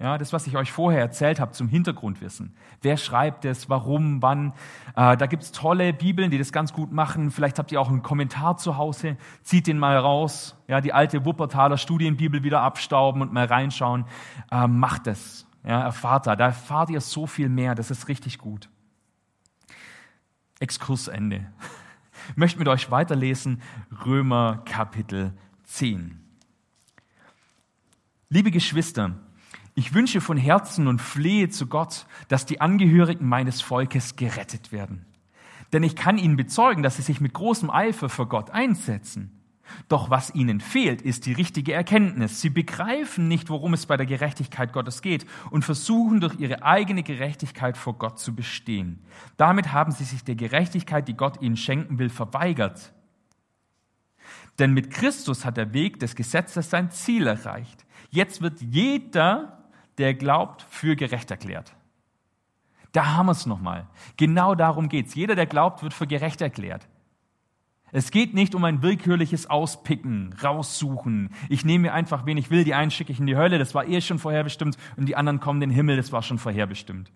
Ja, 0.00 0.16
das, 0.16 0.32
was 0.32 0.46
ich 0.46 0.56
euch 0.56 0.70
vorher 0.70 1.00
erzählt 1.00 1.40
habe 1.40 1.50
zum 1.50 1.66
Hintergrundwissen. 1.66 2.54
Wer 2.82 2.96
schreibt 2.96 3.44
es, 3.44 3.68
warum, 3.68 4.22
wann? 4.22 4.52
Äh, 4.94 5.16
da 5.16 5.26
gibt's 5.26 5.50
tolle 5.50 5.92
Bibeln, 5.92 6.30
die 6.30 6.38
das 6.38 6.52
ganz 6.52 6.72
gut 6.72 6.92
machen. 6.92 7.32
Vielleicht 7.32 7.58
habt 7.58 7.72
ihr 7.72 7.80
auch 7.80 7.88
einen 7.88 8.02
Kommentar 8.02 8.58
zu 8.58 8.76
Hause. 8.76 9.16
Zieht 9.42 9.66
den 9.66 9.76
mal 9.76 9.96
raus. 9.98 10.56
Ja, 10.68 10.80
die 10.80 10.92
alte 10.92 11.24
Wuppertaler 11.24 11.78
Studienbibel 11.78 12.44
wieder 12.44 12.60
abstauben 12.60 13.22
und 13.22 13.32
mal 13.32 13.46
reinschauen. 13.46 14.04
Äh, 14.52 14.68
macht 14.68 15.08
es. 15.08 15.48
Ja, 15.64 15.80
erfahrt 15.82 16.28
da. 16.28 16.36
Da 16.36 16.46
erfahrt 16.46 16.90
ihr 16.90 17.00
so 17.00 17.26
viel 17.26 17.48
mehr. 17.48 17.74
Das 17.74 17.90
ist 17.90 18.06
richtig 18.06 18.38
gut. 18.38 18.68
Exkursende. 20.60 21.46
Ich 22.30 22.36
möchte 22.36 22.58
mit 22.58 22.68
euch 22.68 22.90
weiterlesen. 22.90 23.62
Römer 24.04 24.60
Kapitel 24.66 25.32
10. 25.64 26.20
Liebe 28.28 28.50
Geschwister, 28.50 29.14
ich 29.78 29.94
wünsche 29.94 30.20
von 30.20 30.36
Herzen 30.36 30.88
und 30.88 31.00
flehe 31.00 31.50
zu 31.50 31.68
Gott, 31.68 32.06
dass 32.26 32.44
die 32.44 32.60
Angehörigen 32.60 33.28
meines 33.28 33.62
Volkes 33.62 34.16
gerettet 34.16 34.72
werden. 34.72 35.06
Denn 35.72 35.84
ich 35.84 35.94
kann 35.94 36.18
ihnen 36.18 36.34
bezeugen, 36.34 36.82
dass 36.82 36.96
sie 36.96 37.02
sich 37.02 37.20
mit 37.20 37.32
großem 37.32 37.70
Eifer 37.70 38.08
für 38.08 38.26
Gott 38.26 38.50
einsetzen. 38.50 39.40
Doch 39.86 40.10
was 40.10 40.34
ihnen 40.34 40.58
fehlt, 40.58 41.00
ist 41.00 41.26
die 41.26 41.32
richtige 41.32 41.74
Erkenntnis. 41.74 42.40
Sie 42.40 42.50
begreifen 42.50 43.28
nicht, 43.28 43.50
worum 43.50 43.72
es 43.72 43.86
bei 43.86 43.96
der 43.96 44.06
Gerechtigkeit 44.06 44.72
Gottes 44.72 45.00
geht 45.00 45.26
und 45.52 45.64
versuchen 45.64 46.20
durch 46.20 46.40
ihre 46.40 46.64
eigene 46.64 47.04
Gerechtigkeit 47.04 47.76
vor 47.76 47.98
Gott 47.98 48.18
zu 48.18 48.34
bestehen. 48.34 49.04
Damit 49.36 49.72
haben 49.72 49.92
sie 49.92 50.02
sich 50.02 50.24
der 50.24 50.34
Gerechtigkeit, 50.34 51.06
die 51.06 51.16
Gott 51.16 51.40
ihnen 51.40 51.56
schenken 51.56 52.00
will, 52.00 52.10
verweigert. 52.10 52.92
Denn 54.58 54.74
mit 54.74 54.90
Christus 54.90 55.44
hat 55.44 55.56
der 55.56 55.72
Weg 55.72 56.00
des 56.00 56.16
Gesetzes 56.16 56.68
sein 56.68 56.90
Ziel 56.90 57.28
erreicht. 57.28 57.86
Jetzt 58.10 58.42
wird 58.42 58.60
jeder, 58.60 59.57
der 59.98 60.14
glaubt, 60.14 60.62
für 60.62 60.96
gerecht 60.96 61.30
erklärt. 61.30 61.74
Da 62.92 63.16
haben 63.16 63.26
wir 63.26 63.32
es 63.32 63.46
nochmal. 63.46 63.86
Genau 64.16 64.54
darum 64.54 64.88
geht's. 64.88 65.14
Jeder, 65.14 65.34
der 65.34 65.46
glaubt, 65.46 65.82
wird 65.82 65.92
für 65.92 66.06
gerecht 66.06 66.40
erklärt. 66.40 66.88
Es 67.90 68.10
geht 68.10 68.34
nicht 68.34 68.54
um 68.54 68.64
ein 68.64 68.82
willkürliches 68.82 69.48
Auspicken, 69.48 70.34
raussuchen. 70.42 71.30
Ich 71.48 71.64
nehme 71.64 71.88
mir 71.88 71.94
einfach, 71.94 72.26
wen 72.26 72.36
ich 72.36 72.50
will, 72.50 72.64
die 72.64 72.74
einen 72.74 72.90
schicke 72.90 73.12
ich 73.12 73.20
in 73.20 73.26
die 73.26 73.36
Hölle, 73.36 73.58
das 73.58 73.74
war 73.74 73.86
eh 73.86 74.00
schon 74.00 74.18
vorherbestimmt, 74.18 74.76
und 74.96 75.06
die 75.06 75.16
anderen 75.16 75.40
kommen 75.40 75.62
in 75.62 75.70
den 75.70 75.74
Himmel, 75.74 75.96
das 75.96 76.12
war 76.12 76.22
schon 76.22 76.38
vorherbestimmt. 76.38 77.10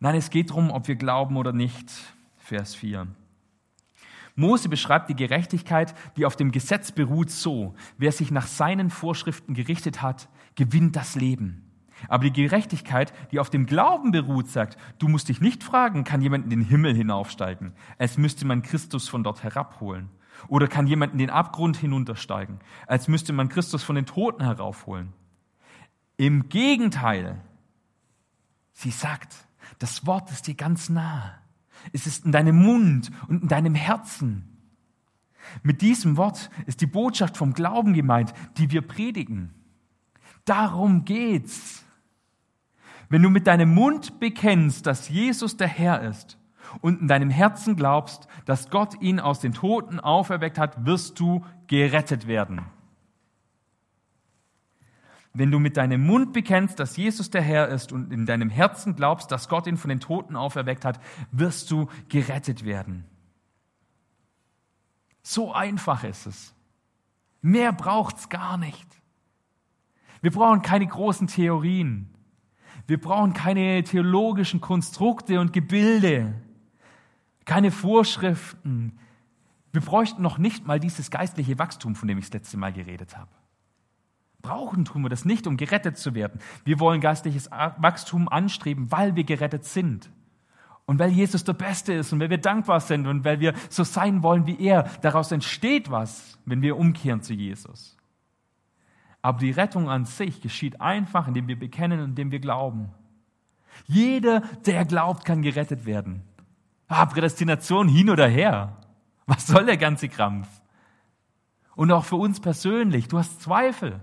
Nein, 0.00 0.16
es 0.16 0.30
geht 0.30 0.50
darum, 0.50 0.70
ob 0.70 0.88
wir 0.88 0.96
glauben 0.96 1.36
oder 1.36 1.52
nicht. 1.52 1.92
Vers 2.38 2.74
4. 2.74 3.06
Mose 4.34 4.68
beschreibt 4.68 5.08
die 5.08 5.16
Gerechtigkeit, 5.16 5.94
die 6.16 6.26
auf 6.26 6.34
dem 6.34 6.50
Gesetz 6.50 6.90
beruht, 6.90 7.30
so. 7.30 7.74
Wer 7.96 8.10
sich 8.10 8.32
nach 8.32 8.48
seinen 8.48 8.90
Vorschriften 8.90 9.54
gerichtet 9.54 10.02
hat, 10.02 10.28
gewinnt 10.56 10.96
das 10.96 11.14
Leben. 11.14 11.63
Aber 12.08 12.24
die 12.24 12.32
Gerechtigkeit, 12.32 13.12
die 13.30 13.38
auf 13.38 13.50
dem 13.50 13.66
Glauben 13.66 14.10
beruht, 14.10 14.48
sagt, 14.48 14.76
du 14.98 15.08
musst 15.08 15.28
dich 15.28 15.40
nicht 15.40 15.62
fragen, 15.62 16.04
kann 16.04 16.20
jemand 16.20 16.44
in 16.44 16.50
den 16.50 16.60
Himmel 16.62 16.94
hinaufsteigen, 16.94 17.72
als 17.98 18.18
müsste 18.18 18.46
man 18.46 18.62
Christus 18.62 19.08
von 19.08 19.22
dort 19.22 19.42
herabholen. 19.42 20.10
Oder 20.48 20.68
kann 20.68 20.86
jemand 20.86 21.12
in 21.12 21.18
den 21.18 21.30
Abgrund 21.30 21.76
hinuntersteigen, 21.76 22.58
als 22.86 23.08
müsste 23.08 23.32
man 23.32 23.48
Christus 23.48 23.82
von 23.82 23.96
den 23.96 24.06
Toten 24.06 24.42
heraufholen. 24.42 25.12
Im 26.16 26.48
Gegenteil, 26.48 27.40
sie 28.72 28.90
sagt, 28.90 29.34
das 29.78 30.06
Wort 30.06 30.30
ist 30.30 30.46
dir 30.46 30.54
ganz 30.54 30.88
nah. 30.88 31.34
Es 31.92 32.06
ist 32.06 32.24
in 32.24 32.32
deinem 32.32 32.56
Mund 32.56 33.10
und 33.28 33.42
in 33.42 33.48
deinem 33.48 33.74
Herzen. 33.74 34.48
Mit 35.62 35.82
diesem 35.82 36.16
Wort 36.16 36.50
ist 36.66 36.80
die 36.80 36.86
Botschaft 36.86 37.36
vom 37.36 37.52
Glauben 37.52 37.92
gemeint, 37.92 38.32
die 38.56 38.70
wir 38.70 38.82
predigen. 38.82 39.52
Darum 40.44 41.04
geht's. 41.04 41.83
Wenn 43.08 43.22
du 43.22 43.30
mit 43.30 43.46
deinem 43.46 43.74
Mund 43.74 44.20
bekennst, 44.20 44.86
dass 44.86 45.08
Jesus 45.08 45.56
der 45.56 45.68
Herr 45.68 46.02
ist 46.02 46.38
und 46.80 47.00
in 47.02 47.08
deinem 47.08 47.30
Herzen 47.30 47.76
glaubst, 47.76 48.26
dass 48.44 48.70
Gott 48.70 49.00
ihn 49.00 49.20
aus 49.20 49.40
den 49.40 49.52
Toten 49.52 50.00
auferweckt 50.00 50.58
hat, 50.58 50.86
wirst 50.86 51.20
du 51.20 51.44
gerettet 51.66 52.26
werden. 52.26 52.62
Wenn 55.36 55.50
du 55.50 55.58
mit 55.58 55.76
deinem 55.76 56.06
Mund 56.06 56.32
bekennst, 56.32 56.78
dass 56.78 56.96
Jesus 56.96 57.28
der 57.28 57.42
Herr 57.42 57.68
ist 57.68 57.92
und 57.92 58.12
in 58.12 58.24
deinem 58.24 58.50
Herzen 58.50 58.94
glaubst, 58.94 59.32
dass 59.32 59.48
Gott 59.48 59.66
ihn 59.66 59.76
von 59.76 59.88
den 59.88 59.98
Toten 59.98 60.36
auferweckt 60.36 60.84
hat, 60.84 61.00
wirst 61.32 61.72
du 61.72 61.88
gerettet 62.08 62.64
werden. 62.64 63.04
So 65.24 65.52
einfach 65.52 66.04
ist 66.04 66.26
es. 66.26 66.54
Mehr 67.42 67.72
braucht's 67.72 68.28
gar 68.28 68.56
nicht. 68.58 68.86
Wir 70.20 70.30
brauchen 70.30 70.62
keine 70.62 70.86
großen 70.86 71.26
Theorien. 71.26 72.13
Wir 72.86 73.00
brauchen 73.00 73.32
keine 73.32 73.82
theologischen 73.82 74.60
Konstrukte 74.60 75.40
und 75.40 75.52
Gebilde, 75.52 76.34
keine 77.44 77.70
Vorschriften. 77.70 78.98
Wir 79.72 79.80
bräuchten 79.80 80.22
noch 80.22 80.38
nicht 80.38 80.66
mal 80.66 80.78
dieses 80.78 81.10
geistliche 81.10 81.58
Wachstum, 81.58 81.94
von 81.94 82.08
dem 82.08 82.18
ich 82.18 82.26
das 82.26 82.34
letzte 82.34 82.56
Mal 82.58 82.72
geredet 82.72 83.16
habe. 83.16 83.30
Brauchen 84.42 84.84
tun 84.84 85.02
wir 85.02 85.08
das 85.08 85.24
nicht, 85.24 85.46
um 85.46 85.56
gerettet 85.56 85.96
zu 85.96 86.14
werden. 86.14 86.38
Wir 86.64 86.78
wollen 86.78 87.00
geistliches 87.00 87.50
Wachstum 87.50 88.28
anstreben, 88.28 88.92
weil 88.92 89.16
wir 89.16 89.24
gerettet 89.24 89.64
sind. 89.64 90.10
Und 90.86 90.98
weil 90.98 91.10
Jesus 91.10 91.44
der 91.44 91.54
Beste 91.54 91.94
ist 91.94 92.12
und 92.12 92.20
weil 92.20 92.28
wir 92.28 92.38
dankbar 92.38 92.80
sind 92.80 93.06
und 93.06 93.24
weil 93.24 93.40
wir 93.40 93.54
so 93.70 93.84
sein 93.84 94.22
wollen 94.22 94.46
wie 94.46 94.60
er, 94.60 94.82
daraus 95.00 95.32
entsteht 95.32 95.90
was, 95.90 96.38
wenn 96.44 96.60
wir 96.60 96.76
umkehren 96.76 97.22
zu 97.22 97.32
Jesus. 97.32 97.93
Aber 99.24 99.38
die 99.38 99.52
Rettung 99.52 99.88
an 99.88 100.04
sich 100.04 100.42
geschieht 100.42 100.82
einfach, 100.82 101.26
indem 101.26 101.48
wir 101.48 101.58
bekennen 101.58 101.98
und 101.98 102.10
indem 102.10 102.30
wir 102.30 102.40
glauben. 102.40 102.90
Jeder, 103.86 104.42
der 104.66 104.84
glaubt, 104.84 105.24
kann 105.24 105.40
gerettet 105.40 105.86
werden. 105.86 106.22
Ah, 106.88 107.06
Prädestination 107.06 107.88
hin 107.88 108.10
oder 108.10 108.28
her. 108.28 108.76
Was 109.24 109.46
soll 109.46 109.64
der 109.64 109.78
ganze 109.78 110.10
Krampf? 110.10 110.46
Und 111.74 111.90
auch 111.90 112.04
für 112.04 112.16
uns 112.16 112.38
persönlich, 112.38 113.08
du 113.08 113.16
hast 113.16 113.40
Zweifel, 113.40 113.98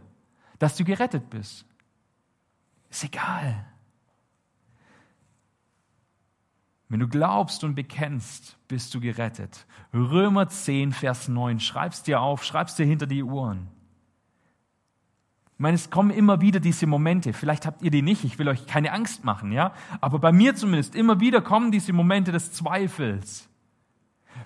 dass 0.57 0.75
du 0.75 0.84
gerettet 0.84 1.29
bist. 1.29 1.67
Ist 2.89 3.03
egal. 3.03 3.63
Wenn 6.89 6.99
du 6.99 7.07
glaubst 7.07 7.63
und 7.63 7.75
bekennst, 7.75 8.57
bist 8.67 8.91
du 8.95 8.99
gerettet. 8.99 9.67
Römer 9.93 10.49
10, 10.49 10.93
Vers 10.93 11.27
9. 11.27 11.60
Schreib's 11.60 12.01
dir 12.01 12.21
auf, 12.21 12.43
schreib's 12.43 12.73
dir 12.73 12.88
hinter 12.88 13.05
die 13.05 13.21
Ohren. 13.21 13.67
Ich 15.62 15.63
meine, 15.63 15.76
es 15.76 15.91
kommen 15.91 16.10
immer 16.10 16.41
wieder 16.41 16.60
diese 16.60 16.88
Momente. 16.88 17.34
Vielleicht 17.34 17.67
habt 17.67 17.84
ihr 17.84 17.91
die 17.91 18.02
nicht. 18.02 18.24
Ich 18.24 18.39
will 18.39 18.47
euch 18.47 18.65
keine 18.65 18.93
Angst 18.93 19.24
machen, 19.24 19.52
ja. 19.52 19.74
Aber 20.00 20.17
bei 20.17 20.32
mir 20.32 20.56
zumindest 20.56 20.95
immer 20.95 21.19
wieder 21.19 21.39
kommen 21.39 21.71
diese 21.71 21.93
Momente 21.93 22.32
des 22.32 22.52
Zweifels. 22.52 23.47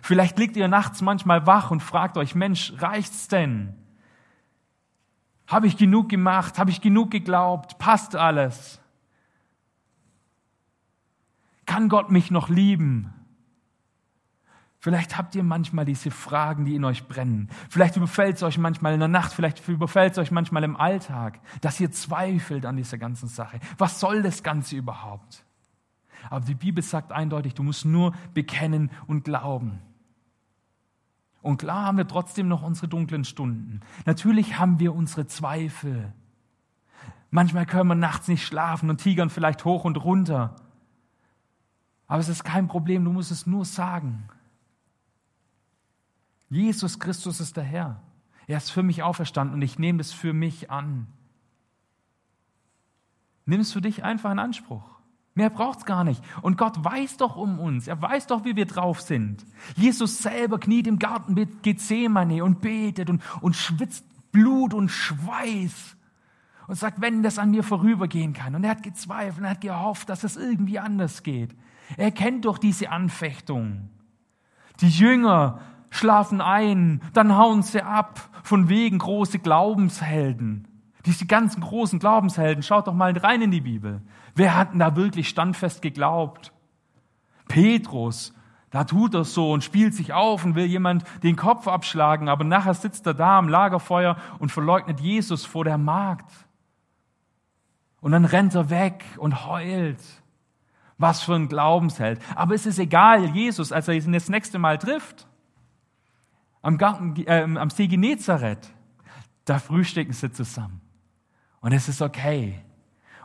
Vielleicht 0.02 0.38
liegt 0.38 0.58
ihr 0.58 0.68
nachts 0.68 1.02
manchmal 1.02 1.48
wach 1.48 1.72
und 1.72 1.80
fragt 1.80 2.18
euch, 2.18 2.36
Mensch, 2.36 2.74
reicht's 2.80 3.30
denn? 3.30 3.76
Habe 5.48 5.68
ich 5.68 5.78
genug 5.78 6.10
gemacht? 6.10 6.60
Habe 6.60 6.70
ich 6.70 6.82
genug 6.82 7.12
geglaubt? 7.12 7.78
Passt 7.78 8.18
alles? 8.18 8.82
Kann 11.66 11.88
Gott 11.88 12.12
mich 12.12 12.30
noch 12.30 12.50
lieben? 12.50 13.14
Vielleicht 14.86 15.18
habt 15.18 15.34
ihr 15.34 15.42
manchmal 15.42 15.84
diese 15.84 16.12
Fragen, 16.12 16.64
die 16.66 16.76
in 16.76 16.86
euch 16.86 17.08
brennen. 17.08 17.50
Vielleicht 17.72 17.96
überfällt 17.98 18.36
es 18.36 18.44
euch 18.44 18.60
manchmal 18.60 18.94
in 18.94 19.00
der 19.00 19.10
Nacht, 19.10 19.34
vielleicht 19.34 19.68
überfällt 19.68 20.12
es 20.12 20.20
euch 20.20 20.30
manchmal 20.30 20.64
im 20.64 20.76
Alltag, 20.76 21.40
dass 21.62 21.80
ihr 21.80 21.90
zweifelt 21.90 22.68
an 22.68 22.78
dieser 22.78 23.00
ganzen 23.00 23.28
Sache. 23.28 23.60
Was 23.80 24.00
soll 24.00 24.22
das 24.22 24.44
Ganze 24.44 24.76
überhaupt? 24.76 25.44
Aber 26.30 26.46
die 26.46 26.54
Bibel 26.54 26.84
sagt 26.84 27.12
eindeutig, 27.12 27.56
du 27.56 27.64
musst 27.64 27.84
nur 27.84 28.14
bekennen 28.36 28.92
und 29.08 29.24
glauben. 29.24 29.82
Und 31.42 31.58
klar 31.58 31.86
haben 31.86 31.98
wir 31.98 32.08
trotzdem 32.08 32.48
noch 32.48 32.62
unsere 32.62 32.88
dunklen 32.88 33.24
Stunden. 33.24 33.80
Natürlich 34.06 34.60
haben 34.60 34.78
wir 34.78 34.94
unsere 34.94 35.26
Zweifel. 35.26 36.14
Manchmal 37.32 37.66
können 37.66 37.90
wir 37.90 37.96
nachts 37.96 38.28
nicht 38.28 38.46
schlafen 38.46 38.92
und 38.92 39.02
tigern 39.02 39.32
vielleicht 39.32 39.66
hoch 39.66 39.84
und 39.84 39.98
runter. 39.98 40.56
Aber 42.06 42.20
es 42.20 42.30
ist 42.30 42.44
kein 42.44 42.68
Problem, 42.68 43.04
du 43.04 43.12
musst 43.12 43.32
es 43.32 43.48
nur 43.48 43.66
sagen. 43.66 44.30
Jesus 46.56 47.00
Christus 47.00 47.42
ist 47.42 47.58
der 47.58 47.66
Herr. 47.66 48.02
Er 48.48 48.58
ist 48.58 48.72
für 48.72 48.82
mich 48.82 49.04
auferstanden 49.04 49.56
und 49.56 49.62
ich 49.62 49.78
nehme 49.78 49.98
das 49.98 50.14
für 50.14 50.32
mich 50.32 50.72
an. 50.72 51.08
Nimm 53.46 53.60
es 53.60 53.74
für 53.74 53.82
dich 53.82 54.04
einfach 54.04 54.32
in 54.32 54.40
Anspruch. 54.40 54.84
Mehr 55.34 55.50
braucht 55.50 55.80
es 55.80 55.86
gar 55.86 56.06
nicht. 56.06 56.24
Und 56.42 56.58
Gott 56.58 56.82
weiß 56.82 57.18
doch 57.18 57.36
um 57.36 57.60
uns. 57.60 57.88
Er 57.88 58.02
weiß 58.02 58.28
doch, 58.28 58.46
wie 58.46 58.56
wir 58.56 58.66
drauf 58.66 59.02
sind. 59.02 59.46
Jesus 59.76 60.20
selber 60.20 60.58
kniet 60.58 60.88
im 60.88 60.98
Garten 60.98 61.34
mit 61.34 61.62
Gethsemane 61.62 62.42
und 62.42 62.62
betet 62.62 63.10
und, 63.10 63.22
und 63.42 63.56
schwitzt 63.58 64.06
Blut 64.32 64.74
und 64.74 64.88
Schweiß 64.88 65.98
und 66.68 66.76
sagt, 66.76 67.02
wenn 67.02 67.22
das 67.22 67.38
an 67.38 67.52
mir 67.52 67.64
vorübergehen 67.64 68.32
kann. 68.32 68.56
Und 68.56 68.64
er 68.64 68.72
hat 68.72 68.84
gezweifelt 68.84 69.40
und 69.40 69.44
er 69.44 69.52
hat 69.52 69.62
gehofft, 69.62 70.08
dass 70.08 70.24
es 70.24 70.38
irgendwie 70.38 70.80
anders 70.80 71.22
geht. 71.22 71.54
Er 71.98 72.12
kennt 72.12 72.46
doch 72.46 72.58
diese 72.58 72.92
Anfechtung. 72.92 73.90
Die 74.80 74.90
Jünger 74.90 75.60
schlafen 75.96 76.42
ein, 76.42 77.02
dann 77.14 77.38
hauen 77.38 77.64
sie 77.64 77.82
ab, 77.82 78.30
von 78.44 78.70
wegen 78.70 79.00
große 79.00 79.40
Glaubenshelden. 79.40 80.68
Diese 81.06 81.26
ganzen 81.26 81.62
großen 81.62 82.00
Glaubenshelden, 82.00 82.64
schaut 82.64 82.88
doch 82.88 82.94
mal 82.94 83.16
rein 83.18 83.42
in 83.42 83.52
die 83.52 83.62
Bibel. 83.62 84.02
Wer 84.36 84.56
hat 84.56 84.74
denn 84.74 84.80
da 84.80 84.96
wirklich 84.96 85.30
standfest 85.30 85.82
geglaubt? 85.82 86.52
Petrus, 87.48 88.34
da 88.72 88.84
tut 88.84 89.14
er 89.14 89.24
so 89.24 89.52
und 89.54 89.64
spielt 89.64 89.94
sich 89.94 90.14
auf 90.14 90.44
und 90.44 90.56
will 90.56 90.66
jemand 90.66 91.04
den 91.24 91.36
Kopf 91.36 91.68
abschlagen, 91.68 92.28
aber 92.28 92.44
nachher 92.44 92.74
sitzt 92.74 93.08
er 93.08 93.14
da 93.14 93.38
am 93.38 93.48
Lagerfeuer 93.48 94.18
und 94.40 94.52
verleugnet 94.52 95.00
Jesus 95.00 95.46
vor 95.46 95.64
der 95.64 95.78
Magd. 95.78 96.30
Und 98.02 98.12
dann 98.12 98.26
rennt 98.26 98.54
er 98.54 98.70
weg 98.70 99.06
und 99.18 99.48
heult. 99.48 100.02
Was 100.98 101.22
für 101.22 101.36
ein 101.36 101.48
Glaubensheld. 101.48 102.22
Aber 102.36 102.54
es 102.54 102.66
ist 102.66 102.80
egal, 102.80 103.26
Jesus, 103.26 103.72
als 103.72 103.88
er 103.88 103.96
ihn 103.96 104.14
das 104.14 104.30
nächste 104.30 104.60
Mal 104.60 104.78
trifft, 104.78 105.28
am, 106.66 106.80
Garten, 106.80 107.16
äh, 107.28 107.44
am 107.44 107.70
See 107.70 107.88
Genezareth, 107.88 108.74
Da 109.46 109.60
frühstücken 109.60 110.14
sie 110.14 110.32
zusammen. 110.32 110.82
Und 111.62 111.72
es 111.72 111.88
ist 111.88 112.02
okay. 112.02 112.60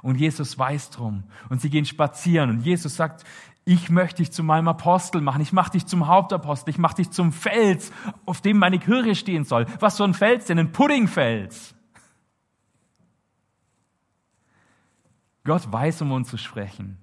Und 0.02 0.16
Jesus 0.16 0.58
weiß 0.58 0.90
drum. 0.90 1.24
Und 1.48 1.62
sie 1.62 1.70
gehen 1.70 1.86
spazieren. 1.86 2.50
Und 2.50 2.60
Jesus 2.60 2.96
sagt, 2.96 3.24
ich 3.64 3.88
möchte 3.88 4.18
dich 4.18 4.30
zu 4.30 4.42
meinem 4.42 4.68
Apostel 4.68 5.22
machen. 5.22 5.40
Ich 5.40 5.54
mache 5.54 5.72
dich 5.72 5.86
zum 5.86 6.06
Hauptapostel. 6.06 6.70
Ich 6.70 6.78
mache 6.78 6.96
dich 6.96 7.10
zum 7.10 7.32
Fels, 7.32 7.92
auf 8.26 8.42
dem 8.42 8.58
meine 8.58 8.78
Kirche 8.78 9.14
stehen 9.14 9.44
soll. 9.44 9.64
Was 9.78 9.96
für 9.96 10.04
ein 10.04 10.12
Fels 10.12 10.44
denn? 10.44 10.58
Ein 10.58 10.72
Puddingfels. 10.72 11.74
Gott 15.44 15.72
weiß, 15.72 16.02
um 16.02 16.12
uns 16.12 16.28
zu 16.28 16.36
sprechen. 16.36 16.98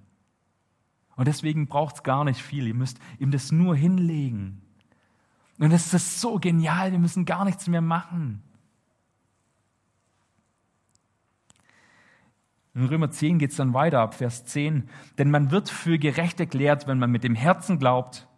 Und 1.16 1.26
deswegen 1.26 1.66
braucht 1.66 1.96
es 1.96 2.02
gar 2.04 2.24
nicht 2.24 2.40
viel. 2.40 2.68
Ihr 2.68 2.74
müsst 2.74 3.00
ihm 3.18 3.32
das 3.32 3.50
nur 3.50 3.74
hinlegen. 3.74 4.62
Und 5.58 5.72
es 5.72 5.92
ist 5.92 6.20
so 6.20 6.38
genial, 6.38 6.92
wir 6.92 6.98
müssen 6.98 7.24
gar 7.24 7.44
nichts 7.44 7.66
mehr 7.66 7.80
machen. 7.80 8.42
In 12.74 12.84
Römer 12.84 13.10
10 13.10 13.40
geht 13.40 13.50
es 13.50 13.56
dann 13.56 13.74
weiter 13.74 14.00
ab 14.00 14.14
Vers 14.14 14.44
10. 14.44 14.88
Denn 15.18 15.32
man 15.32 15.50
wird 15.50 15.68
für 15.68 15.98
gerecht 15.98 16.38
erklärt, 16.38 16.86
wenn 16.86 17.00
man 17.00 17.10
mit 17.10 17.24
dem 17.24 17.34
Herzen 17.34 17.80
glaubt. 17.80 18.28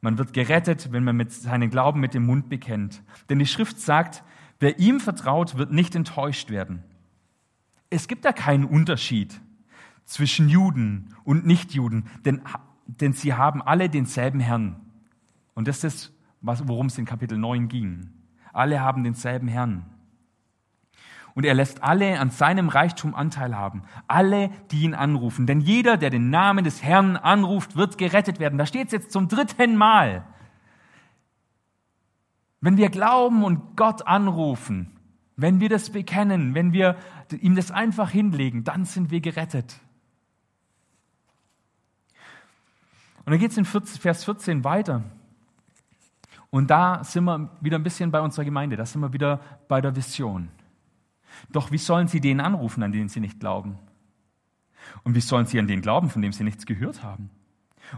Man 0.00 0.18
wird 0.18 0.32
gerettet, 0.32 0.90
wenn 0.90 1.04
man 1.04 1.16
mit 1.16 1.32
seinen 1.32 1.70
Glauben 1.70 2.00
mit 2.00 2.12
dem 2.12 2.26
Mund 2.26 2.48
bekennt. 2.48 3.02
Denn 3.28 3.38
die 3.38 3.46
Schrift 3.46 3.80
sagt, 3.80 4.24
wer 4.58 4.80
ihm 4.80 4.98
vertraut, 4.98 5.56
wird 5.56 5.70
nicht 5.72 5.94
enttäuscht 5.94 6.50
werden. 6.50 6.82
Es 7.88 8.08
gibt 8.08 8.24
da 8.24 8.32
keinen 8.32 8.64
Unterschied 8.64 9.40
zwischen 10.04 10.48
Juden 10.48 11.14
und 11.22 11.46
Nichtjuden, 11.46 12.08
denn, 12.24 12.42
denn 12.86 13.12
sie 13.12 13.34
haben 13.34 13.62
alle 13.62 13.88
denselben 13.88 14.40
Herrn. 14.40 14.80
Und 15.54 15.68
das 15.68 15.84
ist, 15.84 16.12
worum 16.44 16.86
es 16.86 16.98
in 16.98 17.04
Kapitel 17.04 17.38
9 17.38 17.68
ging. 17.68 18.10
Alle 18.52 18.80
haben 18.80 19.02
denselben 19.04 19.48
Herrn. 19.48 19.86
Und 21.34 21.44
er 21.44 21.54
lässt 21.54 21.82
alle 21.82 22.20
an 22.20 22.30
seinem 22.30 22.68
Reichtum 22.68 23.14
Anteil 23.14 23.56
haben. 23.56 23.82
Alle, 24.06 24.50
die 24.70 24.82
ihn 24.82 24.94
anrufen. 24.94 25.46
Denn 25.46 25.60
jeder, 25.60 25.96
der 25.96 26.10
den 26.10 26.30
Namen 26.30 26.64
des 26.64 26.82
Herrn 26.82 27.16
anruft, 27.16 27.74
wird 27.74 27.98
gerettet 27.98 28.38
werden. 28.38 28.56
Da 28.56 28.66
steht 28.66 28.86
es 28.86 28.92
jetzt 28.92 29.10
zum 29.10 29.26
dritten 29.26 29.76
Mal. 29.76 30.24
Wenn 32.60 32.76
wir 32.76 32.88
glauben 32.88 33.42
und 33.42 33.76
Gott 33.76 34.06
anrufen, 34.06 34.96
wenn 35.36 35.58
wir 35.58 35.68
das 35.68 35.90
bekennen, 35.90 36.54
wenn 36.54 36.72
wir 36.72 36.96
ihm 37.40 37.56
das 37.56 37.72
einfach 37.72 38.10
hinlegen, 38.10 38.62
dann 38.62 38.84
sind 38.84 39.10
wir 39.10 39.20
gerettet. 39.20 39.80
Und 43.24 43.32
dann 43.32 43.40
geht 43.40 43.50
es 43.50 43.58
in 43.58 43.64
Vers 43.64 44.24
14 44.24 44.62
weiter. 44.62 45.02
Und 46.54 46.70
da 46.70 47.02
sind 47.02 47.24
wir 47.24 47.50
wieder 47.60 47.80
ein 47.80 47.82
bisschen 47.82 48.12
bei 48.12 48.20
unserer 48.20 48.44
Gemeinde, 48.44 48.76
da 48.76 48.86
sind 48.86 49.00
wir 49.00 49.12
wieder 49.12 49.40
bei 49.66 49.80
der 49.80 49.96
Vision. 49.96 50.50
Doch 51.50 51.72
wie 51.72 51.78
sollen 51.78 52.06
sie 52.06 52.20
denen 52.20 52.38
anrufen, 52.38 52.80
an 52.84 52.92
denen 52.92 53.08
sie 53.08 53.18
nicht 53.18 53.40
glauben? 53.40 53.76
Und 55.02 55.16
wie 55.16 55.20
sollen 55.20 55.46
sie 55.46 55.58
an 55.58 55.66
den 55.66 55.82
glauben, 55.82 56.10
von 56.10 56.22
dem 56.22 56.30
sie 56.30 56.44
nichts 56.44 56.64
gehört 56.64 57.02
haben? 57.02 57.30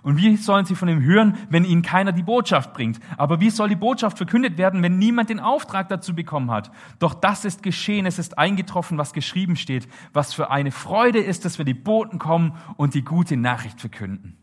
Und 0.01 0.17
wie 0.17 0.39
sollen 0.39 0.65
sie 0.65 0.75
von 0.75 0.89
ihm 0.89 1.03
hören, 1.03 1.37
wenn 1.51 1.67
ihnen 1.67 1.83
keiner 1.83 2.13
die 2.13 2.23
Botschaft 2.23 2.73
bringt? 2.73 2.99
Aber 3.19 3.41
wie 3.41 3.51
soll 3.51 3.69
die 3.69 3.77
Botschaft 3.77 4.17
verkündet 4.17 4.57
werden, 4.57 4.83
wenn 4.83 4.99
niemand 4.99 5.29
den 5.29 5.39
Auftrag 5.39 5.91
dazu 5.91 6.15
bekommen 6.15 6.51
hat? 6.51 6.71
Doch 6.99 7.13
das 7.13 7.45
ist 7.45 7.63
geschehen, 7.63 8.07
es 8.07 8.19
ist 8.19 8.39
eingetroffen, 8.39 8.97
was 8.97 9.13
geschrieben 9.13 9.57
steht. 9.57 9.87
Was 10.15 10.33
für 10.33 10.51
eine 10.51 10.71
Freude 10.71 11.19
ist 11.19 11.45
es, 11.45 11.59
wenn 11.59 11.67
die 11.67 11.75
Boten 11.75 12.19
kommen 12.19 12.55
und 12.79 12.95
die 12.95 13.05
gute 13.05 13.37
Nachricht 13.37 13.83
verkünden. 13.83 14.39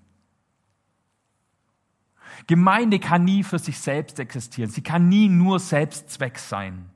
Gemeinde 2.48 3.00
kann 3.00 3.24
nie 3.24 3.44
für 3.44 3.60
sich 3.60 3.80
selbst 3.80 4.20
existieren. 4.20 4.70
Sie 4.70 4.82
kann 4.82 5.08
nie 5.10 5.30
nur 5.30 5.60
Selbstzweck 5.60 6.38
sein. 6.38 6.90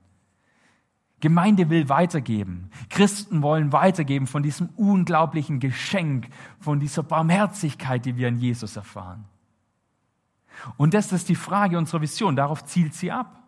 Gemeinde 1.20 1.70
will 1.70 1.90
weitergeben. 1.90 2.70
Christen 2.90 3.42
wollen 3.42 3.72
weitergeben 3.72 4.28
von 4.28 4.44
diesem 4.44 4.70
unglaublichen 4.76 5.60
Geschenk, 5.60 6.28
von 6.60 6.80
dieser 6.80 7.02
Barmherzigkeit, 7.02 8.06
die 8.06 8.18
wir 8.18 8.28
in 8.28 8.38
Jesus 8.38 8.76
erfahren. 8.76 9.26
Und 10.78 10.94
das 10.94 11.12
ist 11.12 11.30
die 11.30 11.36
Frage 11.36 11.78
unserer 11.78 12.02
Vision. 12.02 12.36
Darauf 12.36 12.66
zielt 12.66 12.94
sie 12.94 13.12
ab. 13.12 13.44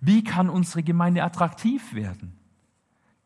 Wie 0.00 0.24
kann 0.24 0.48
unsere 0.48 0.82
Gemeinde 0.82 1.22
attraktiv 1.22 1.94
werden? 1.94 2.36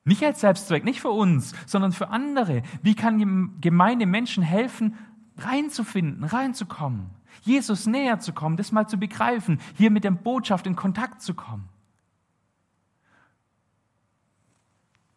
Nicht 0.04 0.22
als 0.22 0.40
Selbstzweck, 0.40 0.84
nicht 0.84 1.00
für 1.00 1.10
uns, 1.10 1.54
sondern 1.66 1.92
für 1.92 2.08
andere. 2.08 2.62
Wie 2.82 2.94
kann 2.94 3.60
Gemeinde 3.60 4.04
Menschen 4.04 4.42
helfen, 4.42 4.96
reinzufinden, 5.38 6.24
reinzukommen? 6.24 7.10
Jesus 7.42 7.86
näher 7.86 8.20
zu 8.20 8.32
kommen, 8.32 8.56
das 8.56 8.72
mal 8.72 8.88
zu 8.88 8.96
begreifen, 8.96 9.60
hier 9.76 9.90
mit 9.90 10.04
der 10.04 10.10
Botschaft 10.10 10.66
in 10.66 10.76
Kontakt 10.76 11.22
zu 11.22 11.34
kommen. 11.34 11.68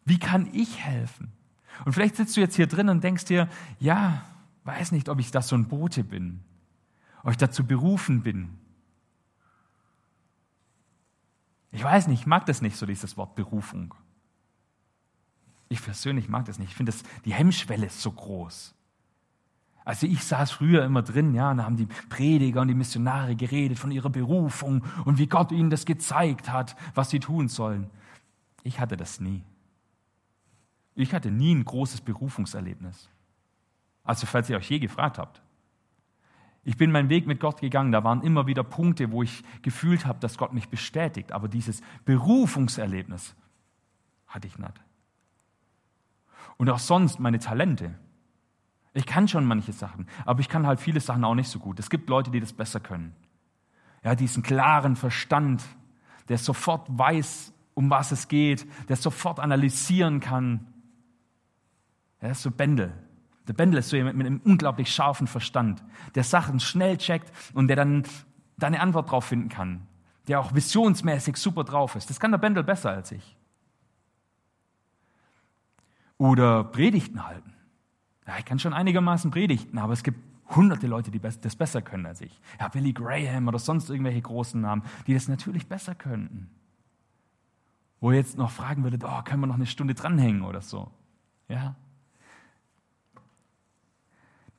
Wie 0.04 0.18
kann 0.18 0.48
ich 0.52 0.80
helfen? 0.80 1.32
Und 1.84 1.92
vielleicht 1.92 2.16
sitzt 2.16 2.36
du 2.36 2.40
jetzt 2.40 2.56
hier 2.56 2.66
drin 2.66 2.88
und 2.88 3.04
denkst 3.04 3.26
dir, 3.26 3.48
ja, 3.78 4.24
weiß 4.64 4.92
nicht, 4.92 5.08
ob 5.08 5.18
ich 5.20 5.30
das 5.30 5.48
so 5.48 5.56
ein 5.56 5.68
Bote 5.68 6.02
bin, 6.04 6.42
ob 7.22 7.30
ich 7.30 7.36
dazu 7.36 7.66
berufen 7.66 8.22
bin. 8.22 8.58
Ich 11.70 11.84
weiß 11.84 12.08
nicht, 12.08 12.20
ich 12.20 12.26
mag 12.26 12.46
das 12.46 12.62
nicht 12.62 12.76
so, 12.76 12.86
dieses 12.86 13.16
Wort 13.16 13.34
Berufung. 13.34 13.94
Ich 15.68 15.82
persönlich 15.82 16.28
mag 16.28 16.46
das 16.46 16.58
nicht. 16.58 16.70
Ich 16.70 16.76
finde, 16.76 16.94
die 17.24 17.34
Hemmschwelle 17.34 17.86
ist 17.86 18.00
so 18.00 18.10
groß. 18.10 18.74
Also 19.88 20.06
ich 20.06 20.22
saß 20.22 20.50
früher 20.50 20.84
immer 20.84 21.00
drin, 21.00 21.32
ja, 21.32 21.50
und 21.50 21.56
da 21.56 21.64
haben 21.64 21.78
die 21.78 21.88
Prediger 22.10 22.60
und 22.60 22.68
die 22.68 22.74
Missionare 22.74 23.34
geredet 23.36 23.78
von 23.78 23.90
ihrer 23.90 24.10
Berufung 24.10 24.84
und 25.06 25.16
wie 25.16 25.28
Gott 25.28 25.50
ihnen 25.50 25.70
das 25.70 25.86
gezeigt 25.86 26.52
hat, 26.52 26.76
was 26.94 27.08
sie 27.08 27.20
tun 27.20 27.48
sollen. 27.48 27.88
Ich 28.64 28.80
hatte 28.80 28.98
das 28.98 29.18
nie. 29.18 29.42
Ich 30.94 31.14
hatte 31.14 31.30
nie 31.30 31.54
ein 31.54 31.64
großes 31.64 32.02
Berufungserlebnis. 32.02 33.08
Also 34.04 34.26
falls 34.26 34.50
ihr 34.50 34.58
euch 34.58 34.68
je 34.68 34.78
gefragt 34.78 35.16
habt. 35.16 35.40
Ich 36.64 36.76
bin 36.76 36.92
meinen 36.92 37.08
Weg 37.08 37.26
mit 37.26 37.40
Gott 37.40 37.62
gegangen, 37.62 37.90
da 37.90 38.04
waren 38.04 38.20
immer 38.20 38.46
wieder 38.46 38.64
Punkte, 38.64 39.10
wo 39.10 39.22
ich 39.22 39.42
gefühlt 39.62 40.04
habe, 40.04 40.20
dass 40.20 40.36
Gott 40.36 40.52
mich 40.52 40.68
bestätigt, 40.68 41.32
aber 41.32 41.48
dieses 41.48 41.80
Berufungserlebnis 42.04 43.34
hatte 44.26 44.48
ich 44.48 44.58
nicht. 44.58 44.84
Und 46.58 46.68
auch 46.68 46.78
sonst 46.78 47.20
meine 47.20 47.38
Talente, 47.38 47.94
ich 48.94 49.06
kann 49.06 49.28
schon 49.28 49.44
manche 49.44 49.72
Sachen, 49.72 50.06
aber 50.24 50.40
ich 50.40 50.48
kann 50.48 50.66
halt 50.66 50.80
viele 50.80 51.00
Sachen 51.00 51.24
auch 51.24 51.34
nicht 51.34 51.50
so 51.50 51.58
gut. 51.58 51.78
Es 51.78 51.90
gibt 51.90 52.08
Leute, 52.08 52.30
die 52.30 52.40
das 52.40 52.52
besser 52.52 52.80
können. 52.80 53.14
Ja, 54.02 54.14
diesen 54.14 54.42
klaren 54.42 54.96
Verstand, 54.96 55.62
der 56.28 56.38
sofort 56.38 56.86
weiß, 56.88 57.52
um 57.74 57.90
was 57.90 58.12
es 58.12 58.28
geht, 58.28 58.66
der 58.88 58.96
sofort 58.96 59.40
analysieren 59.40 60.20
kann. 60.20 60.66
Er 62.20 62.32
ist 62.32 62.42
so 62.42 62.50
Bändel. 62.50 62.92
Der 63.46 63.52
Bändel 63.54 63.78
ist 63.78 63.88
so 63.88 63.96
jemand 63.96 64.16
mit 64.16 64.26
einem 64.26 64.40
unglaublich 64.44 64.92
scharfen 64.92 65.26
Verstand, 65.26 65.82
der 66.14 66.24
Sachen 66.24 66.60
schnell 66.60 66.98
checkt 66.98 67.32
und 67.54 67.68
der 67.68 67.76
dann 67.76 68.04
da 68.56 68.66
eine 68.66 68.80
Antwort 68.80 69.10
drauf 69.10 69.24
finden 69.24 69.48
kann, 69.48 69.86
der 70.26 70.40
auch 70.40 70.54
visionsmäßig 70.54 71.36
super 71.36 71.64
drauf 71.64 71.94
ist. 71.96 72.10
Das 72.10 72.20
kann 72.20 72.30
der 72.30 72.38
Bändel 72.38 72.64
besser 72.64 72.90
als 72.90 73.12
ich. 73.12 73.36
Oder 76.18 76.64
Predigten 76.64 77.26
halten. 77.26 77.54
Ja, 78.28 78.34
ich 78.38 78.44
kann 78.44 78.58
schon 78.58 78.74
einigermaßen 78.74 79.30
predigten, 79.30 79.78
aber 79.78 79.94
es 79.94 80.02
gibt 80.02 80.20
hunderte 80.54 80.86
Leute, 80.86 81.10
die 81.10 81.18
das 81.18 81.56
besser 81.56 81.80
können 81.80 82.04
als 82.04 82.20
ich. 82.20 82.38
Ja, 82.60 82.68
Billy 82.68 82.92
Graham 82.92 83.48
oder 83.48 83.58
sonst 83.58 83.88
irgendwelche 83.88 84.20
großen 84.20 84.60
Namen, 84.60 84.82
die 85.06 85.14
das 85.14 85.28
natürlich 85.28 85.66
besser 85.66 85.94
könnten. 85.94 86.50
Wo 88.00 88.10
ihr 88.10 88.18
jetzt 88.18 88.36
noch 88.36 88.50
fragen 88.50 88.84
würdet, 88.84 89.02
oh, 89.02 89.22
können 89.24 89.40
wir 89.40 89.46
noch 89.46 89.54
eine 89.54 89.64
Stunde 89.64 89.94
dranhängen 89.94 90.42
oder 90.42 90.60
so. 90.60 90.90
Ja. 91.48 91.74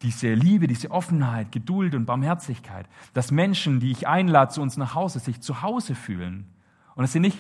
Diese 0.02 0.34
Liebe, 0.34 0.66
diese 0.66 0.90
Offenheit, 0.90 1.52
Geduld 1.52 1.94
und 1.94 2.06
Barmherzigkeit, 2.06 2.88
dass 3.14 3.30
Menschen, 3.30 3.80
die 3.80 3.92
ich 3.92 4.08
einlade 4.08 4.52
zu 4.52 4.64
uns 4.64 4.78
nach 4.78 4.96
Hause, 4.96 5.20
sich 5.20 5.42
zu 5.42 5.62
Hause 5.62 5.94
fühlen 5.94 6.48
und 6.96 7.04
dass 7.04 7.14
sie 7.14 7.20
nicht 7.20 7.38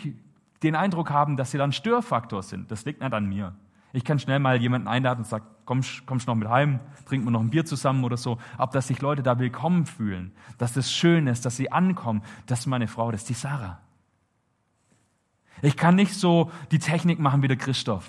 den 0.61 0.75
Eindruck 0.75 1.09
haben, 1.09 1.37
dass 1.37 1.49
sie 1.49 1.57
dann 1.57 1.71
Störfaktor 1.71 2.43
sind. 2.43 2.69
Das 2.69 2.85
liegt 2.85 3.01
nicht 3.01 3.13
an 3.13 3.25
mir. 3.25 3.55
Ich 3.91 4.03
kann 4.03 4.19
schnell 4.19 4.39
mal 4.39 4.61
jemanden 4.61 4.87
einladen 4.87 5.19
und 5.19 5.27
sagen, 5.27 5.45
komm, 5.65 5.81
kommst 6.05 6.27
noch 6.27 6.35
mit 6.35 6.47
heim, 6.47 6.79
trinken 7.05 7.25
wir 7.25 7.31
noch 7.31 7.41
ein 7.41 7.49
Bier 7.49 7.65
zusammen 7.65 8.03
oder 8.03 8.17
so. 8.17 8.37
Aber 8.57 8.71
dass 8.71 8.87
sich 8.87 9.01
Leute 9.01 9.23
da 9.23 9.39
willkommen 9.39 9.85
fühlen, 9.85 10.31
dass 10.57 10.73
das 10.73 10.91
schön 10.91 11.27
ist, 11.27 11.45
dass 11.45 11.57
sie 11.57 11.71
ankommen, 11.71 12.21
das 12.45 12.59
ist 12.59 12.65
meine 12.67 12.87
Frau, 12.87 13.11
das 13.11 13.21
ist 13.21 13.29
die 13.29 13.33
Sarah. 13.33 13.79
Ich 15.61 15.75
kann 15.75 15.95
nicht 15.95 16.13
so 16.13 16.51
die 16.71 16.79
Technik 16.79 17.19
machen 17.19 17.41
wie 17.41 17.47
der 17.47 17.57
Christoph. 17.57 18.07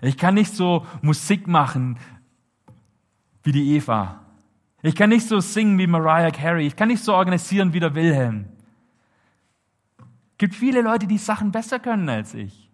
Ich 0.00 0.16
kann 0.16 0.34
nicht 0.34 0.54
so 0.54 0.86
Musik 1.02 1.46
machen 1.46 1.98
wie 3.42 3.52
die 3.52 3.76
Eva. 3.76 4.20
Ich 4.82 4.94
kann 4.94 5.10
nicht 5.10 5.26
so 5.26 5.40
singen 5.40 5.78
wie 5.78 5.86
Mariah 5.86 6.30
Carey. 6.30 6.66
Ich 6.66 6.76
kann 6.76 6.88
nicht 6.88 7.02
so 7.02 7.14
organisieren 7.14 7.72
wie 7.72 7.80
der 7.80 7.94
Wilhelm. 7.94 8.46
Es 9.98 10.38
gibt 10.38 10.54
viele 10.54 10.82
Leute, 10.82 11.06
die 11.06 11.18
Sachen 11.18 11.50
besser 11.50 11.80
können 11.80 12.08
als 12.08 12.34
ich. 12.34 12.67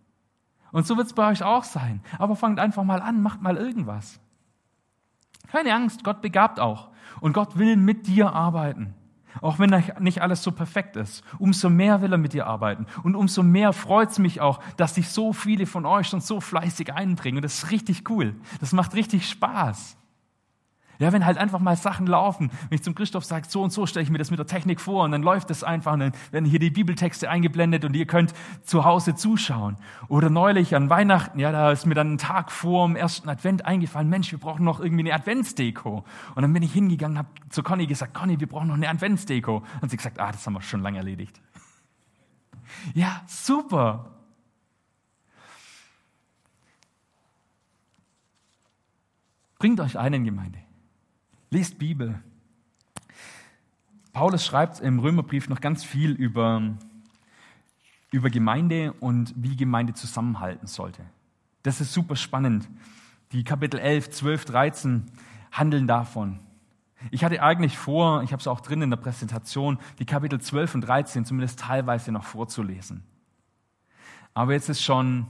Und 0.75 0.89
so 0.89 0.97
wird 0.97 1.07
es 1.07 1.13
bei 1.13 1.31
euch 1.31 1.45
auch 1.45 1.63
sein. 1.63 2.01
Aber 2.19 2.35
fangt 2.35 2.59
einfach 2.59 2.83
mal 2.83 3.01
an, 3.01 3.23
macht 3.23 3.41
mal 3.41 3.57
irgendwas. 3.57 4.19
Keine 5.47 5.73
Angst, 5.73 6.03
Gott 6.03 6.21
begabt 6.21 6.59
auch. 6.59 6.91
Und 7.21 7.33
Gott 7.33 7.57
will 7.57 7.77
mit 7.77 8.09
dir 8.09 8.33
arbeiten. 8.33 8.93
Auch 9.41 9.61
wenn 9.61 9.71
nicht 10.01 10.21
alles 10.21 10.43
so 10.43 10.51
perfekt 10.51 10.97
ist. 10.97 11.23
Umso 11.39 11.71
mehr 11.71 12.03
will 12.03 12.11
er 12.11 12.19
mit 12.19 12.33
dir 12.33 12.49
arbeiten. 12.49 12.87
Und 13.05 13.15
umso 13.15 13.45
mehr 13.45 13.73
freut 13.73 14.11
es 14.11 14.19
mich 14.19 14.41
auch, 14.41 14.59
dass 14.77 14.97
sich 14.97 15.11
so 15.11 15.33
viele 15.33 15.67
von 15.67 15.87
euch 15.87 16.09
schon 16.09 16.21
so 16.21 16.41
fleißig 16.41 16.93
einbringen. 16.93 17.39
Und 17.39 17.45
das 17.45 17.63
ist 17.63 17.71
richtig 17.71 18.11
cool. 18.11 18.35
Das 18.59 18.73
macht 18.73 18.97
richtig 18.97 19.29
Spaß. 19.29 19.97
Ja, 20.99 21.13
wenn 21.13 21.27
halt 21.27 21.39
einfach 21.39 21.59
mal 21.59 21.77
Sachen 21.77 22.07
laufen, 22.07 22.51
wenn 22.69 22.77
ich 22.77 22.83
zum 22.83 22.95
Christoph 22.95 23.25
sage, 23.25 23.47
so 23.49 23.63
und 23.63 23.73
so 23.73 23.87
stelle 23.87 24.05
ich 24.05 24.11
mir 24.11 24.19
das 24.19 24.31
mit 24.31 24.39
der 24.39 24.47
Technik 24.47 24.81
vor 24.81 25.05
und 25.05 25.13
dann 25.13 25.23
läuft 25.23 25.51
es 25.51 25.65
einfach 25.65 25.93
und 25.93 26.01
dann 26.01 26.13
werden 26.31 26.45
hier 26.45 26.59
die 26.59 26.71
Bibeltexte 26.71 27.29
eingeblendet 27.29 27.85
und 27.85 27.97
ihr 27.97 28.07
könnt 28.07 28.33
zu 28.63 28.85
Hause 28.85 29.15
zuschauen. 29.15 29.77
Oder 30.09 30.31
neulich 30.31 30.77
an 30.77 30.91
Weihnachten, 30.91 31.39
ja, 31.39 31.51
da 31.51 31.73
ist 31.73 31.87
mir 31.87 31.95
dann 31.95 32.15
ein 32.15 32.19
Tag 32.19 32.53
vor 32.53 32.87
dem 32.87 32.97
ersten 32.97 33.29
Advent 33.29 33.65
eingefallen, 33.65 34.09
Mensch, 34.09 34.31
wir 34.31 34.39
brauchen 34.39 34.65
noch 34.65 34.81
irgendwie 34.81 35.05
eine 35.05 35.15
Adventsdeko. 35.15 36.05
Und 36.35 36.43
dann 36.43 36.53
bin 36.53 36.63
ich 36.63 36.73
hingegangen, 36.73 37.19
habe 37.19 37.29
zu 37.51 37.63
Conny 37.63 37.87
gesagt, 37.87 38.15
Conny, 38.15 38.39
wir 38.39 38.49
brauchen 38.49 38.69
noch 38.69 38.75
eine 38.75 38.89
Adventsdeko. 38.89 39.63
Und 39.81 39.91
sie 39.91 39.97
gesagt, 39.97 40.21
ah, 40.21 40.31
das 40.31 40.47
haben 40.47 40.55
wir 40.55 40.63
schon 40.63 40.83
lange 40.83 40.99
erledigt. 40.99 41.41
Ja, 42.95 43.23
super. 43.27 44.15
Bringt 49.59 49.81
euch 49.81 49.99
ein 49.99 50.13
in 50.13 50.25
Gemeinde. 50.25 50.64
Lest 51.55 51.79
Bibel. 51.79 52.21
Paulus 54.13 54.45
schreibt 54.45 54.81
im 54.81 54.99
Römerbrief 54.99 55.49
noch 55.49 55.61
ganz 55.61 55.85
viel 55.85 56.11
über, 56.11 56.61
über 58.11 58.29
Gemeinde 58.29 58.93
und 58.95 59.33
wie 59.37 59.55
Gemeinde 59.55 59.95
zusammenhalten 59.95 60.67
sollte. 60.67 61.05
Das 61.63 61.81
ist 61.81 61.93
super 61.93 62.17
spannend. 62.17 62.69
Die 63.31 63.45
Kapitel 63.45 63.79
11, 63.79 64.11
12, 64.11 64.45
13 64.47 65.05
handeln 65.53 65.87
davon. 65.87 66.41
Ich 67.13 67.23
hatte 67.23 67.41
eigentlich 67.41 67.79
vor, 67.79 68.25
ich 68.25 68.33
habe 68.33 68.41
es 68.41 68.49
auch 68.49 68.61
drin 68.61 68.83
in 68.83 68.91
der 68.91 68.97
Präsentation, 68.97 69.79
die 70.01 70.07
Kapitel 70.07 70.41
12 70.41 70.75
und 70.75 70.81
13 70.81 71.25
zumindest 71.25 71.61
teilweise 71.61 72.11
noch 72.11 72.25
vorzulesen. 72.25 73.05
Aber 74.35 74.55
jetzt 74.55 74.69
ist 74.69 74.83
schon 74.83 75.29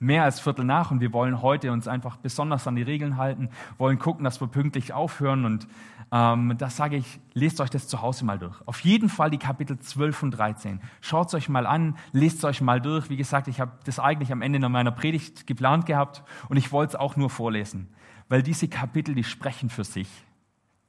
mehr 0.00 0.24
als 0.24 0.40
Viertel 0.40 0.64
nach 0.64 0.90
und 0.90 1.00
wir 1.00 1.12
wollen 1.12 1.42
heute 1.42 1.70
uns 1.70 1.86
einfach 1.86 2.16
besonders 2.16 2.66
an 2.66 2.74
die 2.74 2.82
Regeln 2.82 3.18
halten, 3.18 3.50
wollen 3.78 3.98
gucken, 3.98 4.24
dass 4.24 4.40
wir 4.40 4.48
pünktlich 4.48 4.92
aufhören 4.92 5.44
und 5.44 5.68
ähm, 6.10 6.54
das 6.58 6.76
sage 6.76 6.96
ich, 6.96 7.20
lest 7.34 7.60
euch 7.60 7.70
das 7.70 7.86
zu 7.86 8.02
Hause 8.02 8.24
mal 8.24 8.38
durch. 8.38 8.56
Auf 8.66 8.80
jeden 8.80 9.08
Fall 9.08 9.30
die 9.30 9.38
Kapitel 9.38 9.78
12 9.78 10.22
und 10.24 10.30
13. 10.32 10.80
Schaut 11.00 11.32
euch 11.34 11.48
mal 11.48 11.66
an, 11.66 11.96
lest 12.12 12.38
es 12.38 12.44
euch 12.44 12.60
mal 12.62 12.80
durch. 12.80 13.10
Wie 13.10 13.16
gesagt, 13.16 13.46
ich 13.46 13.60
habe 13.60 13.72
das 13.84 14.00
eigentlich 14.00 14.32
am 14.32 14.42
Ende 14.42 14.66
meiner 14.68 14.90
Predigt 14.90 15.46
geplant 15.46 15.86
gehabt 15.86 16.24
und 16.48 16.56
ich 16.56 16.72
wollte 16.72 16.94
es 16.94 17.00
auch 17.00 17.16
nur 17.16 17.30
vorlesen, 17.30 17.88
weil 18.28 18.42
diese 18.42 18.68
Kapitel, 18.68 19.14
die 19.14 19.24
sprechen 19.24 19.68
für 19.68 19.84
sich. 19.84 20.08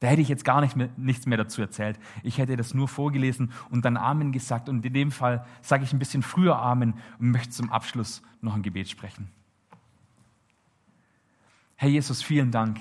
Da 0.01 0.07
hätte 0.07 0.21
ich 0.21 0.29
jetzt 0.29 0.43
gar 0.43 0.61
nicht 0.61 0.75
mehr, 0.75 0.89
nichts 0.97 1.27
mehr 1.27 1.37
dazu 1.37 1.61
erzählt. 1.61 1.99
Ich 2.23 2.39
hätte 2.39 2.57
das 2.57 2.73
nur 2.73 2.87
vorgelesen 2.87 3.51
und 3.69 3.85
dann 3.85 3.97
Amen 3.97 4.31
gesagt. 4.31 4.67
Und 4.67 4.83
in 4.83 4.93
dem 4.93 5.11
Fall 5.11 5.45
sage 5.61 5.83
ich 5.83 5.93
ein 5.93 5.99
bisschen 5.99 6.23
früher 6.23 6.57
Amen 6.57 6.95
und 7.19 7.29
möchte 7.29 7.51
zum 7.51 7.71
Abschluss 7.71 8.23
noch 8.41 8.55
ein 8.55 8.63
Gebet 8.63 8.89
sprechen. 8.89 9.29
Herr 11.75 11.89
Jesus, 11.89 12.23
vielen 12.23 12.49
Dank, 12.49 12.79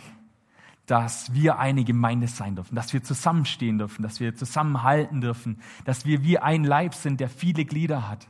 dass 0.86 1.34
wir 1.34 1.58
eine 1.58 1.84
Gemeinde 1.84 2.26
sein 2.26 2.54
dürfen, 2.54 2.74
dass 2.74 2.94
wir 2.94 3.02
zusammenstehen 3.02 3.76
dürfen, 3.76 4.02
dass 4.02 4.18
wir 4.18 4.34
zusammenhalten 4.34 5.20
dürfen, 5.20 5.60
dass 5.84 6.06
wir 6.06 6.24
wie 6.24 6.38
ein 6.38 6.64
Leib 6.64 6.94
sind, 6.94 7.20
der 7.20 7.28
viele 7.28 7.66
Glieder 7.66 8.08
hat. 8.08 8.28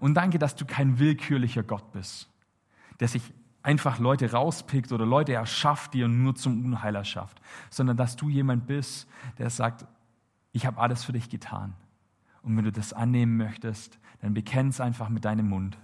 Und 0.00 0.14
danke, 0.14 0.38
dass 0.38 0.56
du 0.56 0.64
kein 0.64 0.98
willkürlicher 0.98 1.62
Gott 1.62 1.92
bist, 1.92 2.30
der 3.00 3.08
sich 3.08 3.22
einfach 3.62 3.98
Leute 3.98 4.32
rauspickt 4.32 4.92
oder 4.92 5.04
Leute 5.06 5.32
erschafft, 5.32 5.94
die 5.94 6.02
er 6.02 6.08
nur 6.08 6.34
zum 6.34 6.64
Unheil 6.64 6.94
erschafft, 6.94 7.40
sondern 7.70 7.96
dass 7.96 8.16
du 8.16 8.28
jemand 8.28 8.66
bist, 8.66 9.08
der 9.38 9.50
sagt, 9.50 9.86
ich 10.52 10.66
habe 10.66 10.80
alles 10.80 11.04
für 11.04 11.12
dich 11.12 11.28
getan. 11.28 11.74
Und 12.42 12.56
wenn 12.56 12.64
du 12.64 12.72
das 12.72 12.92
annehmen 12.92 13.36
möchtest, 13.36 13.98
dann 14.20 14.34
bekenn 14.34 14.68
es 14.68 14.80
einfach 14.80 15.08
mit 15.08 15.24
deinem 15.24 15.48
Mund 15.48 15.78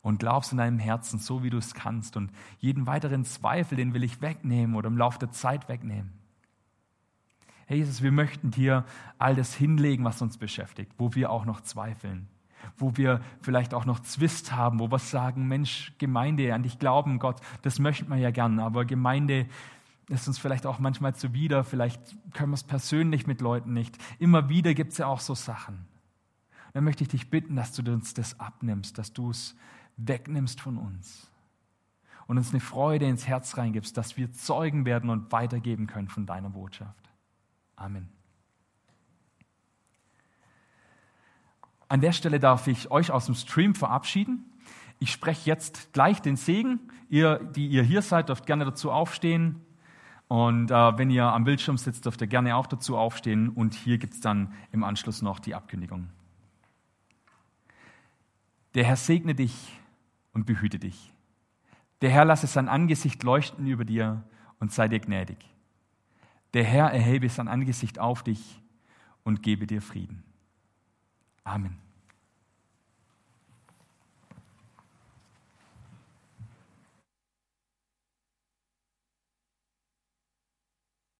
und 0.00 0.18
glaubst 0.18 0.52
in 0.52 0.58
deinem 0.58 0.78
Herzen, 0.78 1.18
so 1.18 1.42
wie 1.42 1.50
du 1.50 1.58
es 1.58 1.74
kannst. 1.74 2.16
Und 2.16 2.30
jeden 2.58 2.86
weiteren 2.86 3.24
Zweifel, 3.24 3.76
den 3.76 3.94
will 3.94 4.04
ich 4.04 4.22
wegnehmen 4.22 4.76
oder 4.76 4.88
im 4.88 4.96
Laufe 4.96 5.18
der 5.18 5.32
Zeit 5.32 5.68
wegnehmen. 5.68 6.12
Herr 7.66 7.76
Jesus, 7.76 8.02
wir 8.02 8.12
möchten 8.12 8.50
dir 8.50 8.86
all 9.18 9.34
das 9.34 9.54
hinlegen, 9.54 10.04
was 10.04 10.22
uns 10.22 10.38
beschäftigt, 10.38 10.92
wo 10.96 11.14
wir 11.14 11.30
auch 11.30 11.44
noch 11.44 11.60
zweifeln 11.60 12.28
wo 12.76 12.96
wir 12.96 13.20
vielleicht 13.40 13.74
auch 13.74 13.84
noch 13.84 14.00
Zwist 14.00 14.52
haben, 14.52 14.78
wo 14.78 14.90
wir 14.90 14.98
sagen, 14.98 15.46
Mensch, 15.48 15.92
Gemeinde, 15.98 16.54
an 16.54 16.62
dich 16.62 16.78
glauben, 16.78 17.18
Gott, 17.18 17.40
das 17.62 17.78
möchten 17.78 18.08
wir 18.08 18.16
ja 18.16 18.30
gern, 18.30 18.60
aber 18.60 18.84
Gemeinde 18.84 19.46
ist 20.08 20.26
uns 20.26 20.38
vielleicht 20.38 20.66
auch 20.66 20.78
manchmal 20.78 21.14
zuwider, 21.14 21.64
vielleicht 21.64 22.00
können 22.32 22.50
wir 22.50 22.54
es 22.54 22.64
persönlich 22.64 23.26
mit 23.26 23.40
Leuten 23.40 23.72
nicht. 23.72 23.98
Immer 24.18 24.48
wieder 24.48 24.74
gibt 24.74 24.92
es 24.92 24.98
ja 24.98 25.06
auch 25.06 25.20
so 25.20 25.34
Sachen. 25.34 25.86
Dann 26.72 26.84
möchte 26.84 27.02
ich 27.02 27.08
dich 27.08 27.30
bitten, 27.30 27.56
dass 27.56 27.72
du 27.72 27.92
uns 27.92 28.14
das 28.14 28.38
abnimmst, 28.40 28.98
dass 28.98 29.12
du 29.12 29.30
es 29.30 29.54
wegnimmst 29.96 30.60
von 30.60 30.78
uns 30.78 31.30
und 32.26 32.38
uns 32.38 32.50
eine 32.50 32.60
Freude 32.60 33.06
ins 33.06 33.26
Herz 33.26 33.56
reingibst, 33.56 33.96
dass 33.96 34.16
wir 34.16 34.32
Zeugen 34.32 34.84
werden 34.84 35.10
und 35.10 35.32
weitergeben 35.32 35.86
können 35.86 36.08
von 36.08 36.26
deiner 36.26 36.50
Botschaft. 36.50 37.10
Amen. 37.76 38.17
An 41.88 42.00
der 42.00 42.12
Stelle 42.12 42.38
darf 42.38 42.66
ich 42.66 42.90
euch 42.90 43.10
aus 43.10 43.26
dem 43.26 43.34
Stream 43.34 43.74
verabschieden. 43.74 44.44
Ich 44.98 45.10
spreche 45.10 45.48
jetzt 45.48 45.92
gleich 45.92 46.20
den 46.20 46.36
Segen. 46.36 46.80
Ihr, 47.08 47.38
die 47.38 47.66
ihr 47.66 47.82
hier 47.82 48.02
seid, 48.02 48.28
dürft 48.28 48.46
gerne 48.46 48.64
dazu 48.64 48.90
aufstehen. 48.90 49.64
Und 50.28 50.70
äh, 50.70 50.98
wenn 50.98 51.08
ihr 51.08 51.24
am 51.24 51.44
Bildschirm 51.44 51.78
sitzt, 51.78 52.04
dürft 52.04 52.20
ihr 52.20 52.26
gerne 52.26 52.56
auch 52.56 52.66
dazu 52.66 52.98
aufstehen. 52.98 53.48
Und 53.48 53.74
hier 53.74 53.96
gibt 53.96 54.14
es 54.14 54.20
dann 54.20 54.52
im 54.72 54.84
Anschluss 54.84 55.22
noch 55.22 55.38
die 55.38 55.54
Abkündigung. 55.54 56.08
Der 58.74 58.84
Herr 58.84 58.96
segne 58.96 59.34
dich 59.34 59.72
und 60.34 60.44
behüte 60.44 60.78
dich. 60.78 61.12
Der 62.02 62.10
Herr 62.10 62.26
lasse 62.26 62.46
sein 62.46 62.68
Angesicht 62.68 63.22
leuchten 63.22 63.66
über 63.66 63.84
dir 63.84 64.22
und 64.60 64.72
sei 64.72 64.88
dir 64.88 65.00
gnädig. 65.00 65.38
Der 66.52 66.64
Herr 66.64 66.92
erhebe 66.92 67.28
sein 67.28 67.48
Angesicht 67.48 67.98
auf 67.98 68.22
dich 68.22 68.60
und 69.24 69.42
gebe 69.42 69.66
dir 69.66 69.80
Frieden. 69.80 70.27
Amen. 71.48 71.87